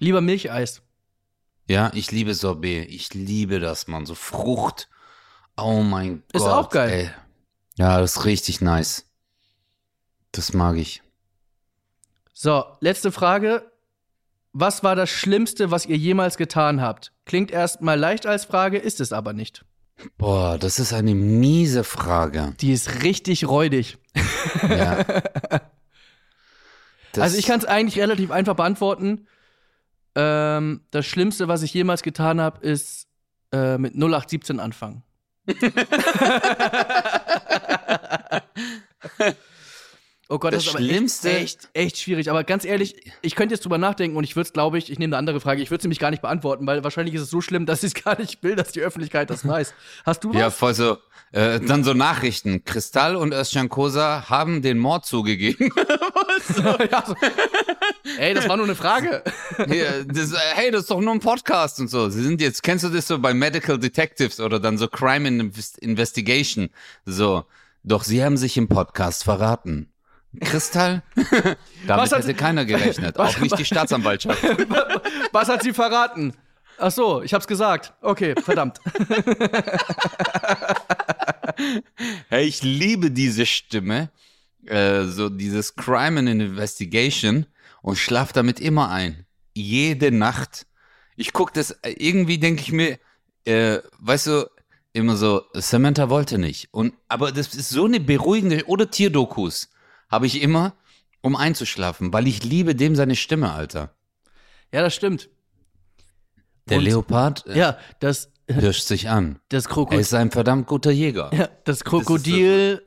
[0.00, 0.82] Lieber Milcheis.
[1.68, 2.88] Ja, ich liebe Sorbet.
[2.90, 4.06] Ich liebe das, Mann.
[4.06, 4.88] So Frucht.
[5.56, 6.42] Oh mein Gott.
[6.42, 6.90] Ist auch geil.
[6.90, 7.10] Ey.
[7.76, 9.04] Ja, das ist richtig nice.
[10.32, 11.02] Das mag ich.
[12.32, 13.70] So, letzte Frage.
[14.60, 17.12] Was war das Schlimmste, was ihr jemals getan habt?
[17.26, 19.64] Klingt erstmal leicht als Frage, ist es aber nicht.
[20.16, 22.56] Boah, das ist eine miese Frage.
[22.60, 23.98] Die ist richtig räudig.
[24.68, 25.04] Ja.
[27.16, 29.26] Also ich kann es eigentlich relativ einfach beantworten.
[30.14, 33.08] Ähm, das Schlimmste, was ich jemals getan habe, ist
[33.50, 35.02] äh, mit 0817 anfangen.
[40.28, 42.30] oh Gott, das, Das ist aber Schlimmste- echt, echt, echt schwierig.
[42.30, 44.98] Aber ganz ehrlich, ich könnte jetzt drüber nachdenken und ich würde es, glaube ich, ich
[44.98, 45.62] nehme eine andere Frage.
[45.62, 47.94] Ich würde sie nämlich gar nicht beantworten, weil wahrscheinlich ist es so schlimm, dass ich
[47.94, 49.74] es gar nicht will, dass die Öffentlichkeit das weiß.
[50.04, 50.36] Hast du was?
[50.36, 50.98] Ja, voll so.
[51.30, 52.64] Äh, dann so Nachrichten.
[52.64, 55.70] Kristall und Özcan Kosa haben den Mord zugegeben.
[56.90, 57.14] ja, so.
[58.16, 59.22] Ey, das war nur eine Frage.
[59.68, 62.08] Hier, das, äh, hey, das ist doch nur ein Podcast und so.
[62.08, 65.78] Sie sind jetzt, kennst du das so bei Medical Detectives oder dann so Crime Invest-
[65.80, 66.70] Investigation?
[67.04, 67.44] So,
[67.84, 69.92] doch sie haben sich im Podcast verraten.
[70.40, 71.02] Kristall?
[71.16, 71.56] Damit
[71.86, 74.42] Was hat- hätte keiner gerechnet, Was- auch nicht die Staatsanwaltschaft.
[75.32, 76.34] Was hat sie verraten?
[76.78, 77.92] Ach so, ich hab's gesagt.
[78.02, 78.78] Okay, verdammt.
[82.28, 84.10] Hey, ich liebe diese Stimme,
[84.66, 87.46] äh, so dieses Crime and Investigation
[87.82, 89.26] und schlaf damit immer ein.
[89.54, 90.66] Jede Nacht.
[91.16, 92.98] Ich guck das, irgendwie denke ich mir,
[93.44, 94.50] äh, weißt du,
[94.92, 96.68] immer so, Samantha wollte nicht.
[96.72, 99.68] Und, aber das ist so eine beruhigende, oder Tierdokus
[100.10, 100.74] habe ich immer,
[101.20, 103.94] um einzuschlafen, weil ich liebe dem seine Stimme, Alter.
[104.72, 105.28] Ja, das stimmt.
[106.68, 109.40] Der Und- Leopard äh, Ja, das, pirscht sich an.
[109.48, 110.00] das Er Krokodil.
[110.00, 111.30] ist ein verdammt guter Jäger.
[111.34, 112.82] Ja, das Krokodil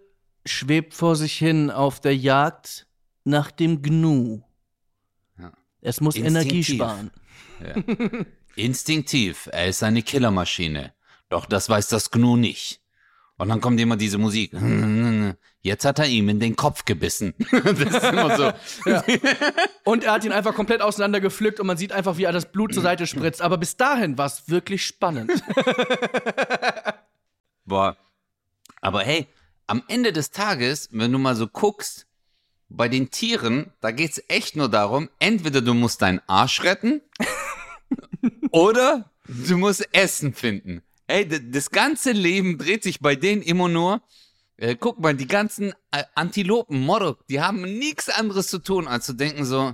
[0.45, 2.88] schwebt vor sich hin auf der Jagd
[3.24, 4.41] nach dem Gnu.
[5.39, 5.51] Ja.
[5.82, 7.11] Es muss Energie sparen.
[8.55, 10.93] Instinktiv, er ist eine Killermaschine.
[11.30, 12.82] Doch das weiß das Gnu nicht.
[13.38, 14.51] Und dann kommt immer diese Musik.
[15.64, 17.34] Jetzt hat er ihm in den Kopf gebissen.
[17.51, 18.51] Das ist immer so.
[19.84, 22.74] Und er hat ihn einfach komplett auseinandergepflückt und man sieht einfach, wie er das Blut
[22.74, 23.41] zur Seite spritzt.
[23.41, 25.32] Aber bis dahin war es wirklich spannend.
[27.66, 27.95] Boah.
[28.82, 29.28] Aber hey,
[29.68, 32.07] am Ende des Tages, wenn du mal so guckst,
[32.70, 37.01] bei den Tieren, da geht's echt nur darum, entweder du musst deinen Arsch retten
[38.51, 40.82] oder du musst Essen finden.
[41.07, 44.01] Hey, d- das ganze Leben dreht sich bei denen immer nur
[44.62, 49.07] Äh, guck mal, die ganzen äh, Antilopen, Morok, die haben nichts anderes zu tun, als
[49.07, 49.74] zu denken so,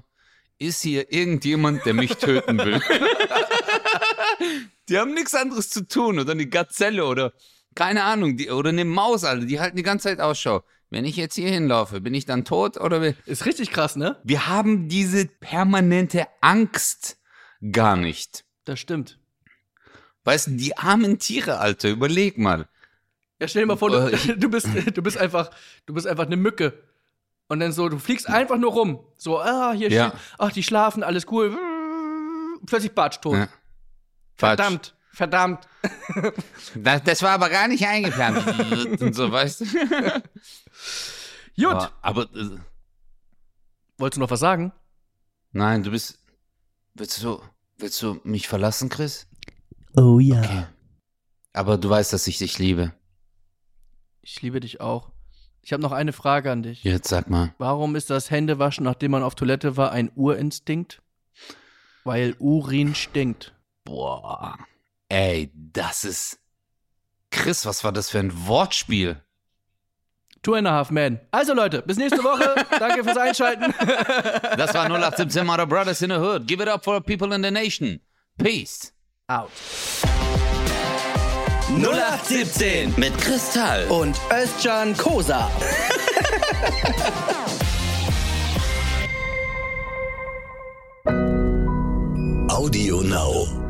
[0.59, 2.81] ist hier irgendjemand, der mich töten will?
[4.89, 6.19] die haben nichts anderes zu tun.
[6.19, 7.33] Oder eine Gazelle oder
[7.75, 10.63] keine Ahnung, die, oder eine Maus, Alter, die halten die ganze Zeit Ausschau.
[10.89, 13.13] Wenn ich jetzt hier hinlaufe, bin ich dann tot oder?
[13.25, 14.15] Ist richtig krass, ne?
[14.23, 17.17] Wir haben diese permanente Angst
[17.73, 18.45] gar nicht.
[18.63, 19.19] Das stimmt.
[20.23, 22.69] Weißt du, die armen Tiere, Alter, überleg mal.
[23.39, 25.49] Ja, stell dir mal vor, Äh, du, du, bist, du bist einfach,
[25.85, 26.73] du bist einfach eine Mücke.
[27.49, 28.99] Und dann so, du fliegst einfach nur rum.
[29.15, 30.09] So, ah, hier Ja.
[30.09, 31.57] steht, ach, die schlafen, alles cool.
[32.65, 33.35] Plötzlich Batsch tot.
[33.35, 33.47] Ja.
[34.35, 35.67] Verdammt, verdammt.
[36.75, 39.01] Das, das war aber gar nicht eingeplant.
[39.01, 39.65] Und so, weißt du?
[41.55, 41.65] Gut.
[41.73, 42.57] Aber, aber äh,
[43.97, 44.71] Wolltest du noch was sagen?
[45.51, 46.19] nein, du bist.
[46.93, 47.41] Willst du,
[47.77, 49.27] willst du mich verlassen, Chris?
[49.95, 50.39] Oh ja.
[50.41, 50.65] Okay.
[51.53, 52.93] Aber du weißt, dass ich dich liebe.
[54.29, 55.09] Ich liebe dich auch.
[55.61, 56.83] Ich habe noch eine Frage an dich.
[56.83, 57.53] Jetzt sag mal.
[57.59, 61.01] Warum ist das Händewaschen, nachdem man auf Toilette war, ein Urinstinkt?
[62.03, 63.55] Weil Urin stinkt.
[63.85, 64.57] Boah.
[65.07, 66.39] Ey, das ist.
[67.31, 69.23] Chris, was war das für ein Wortspiel?
[70.43, 71.21] Two and a half men.
[71.31, 72.65] Also Leute, bis nächste Woche.
[72.79, 73.73] Danke fürs Einschalten.
[74.57, 76.47] Das war 0817 Mother Brothers in the Hood.
[76.47, 78.01] Give it up for people in the nation.
[78.37, 78.93] Peace.
[79.29, 79.51] Out.
[81.69, 83.87] 0817 Mit Kristall.
[83.89, 85.51] Und Özcan Kosa.
[92.49, 93.66] Audio Now.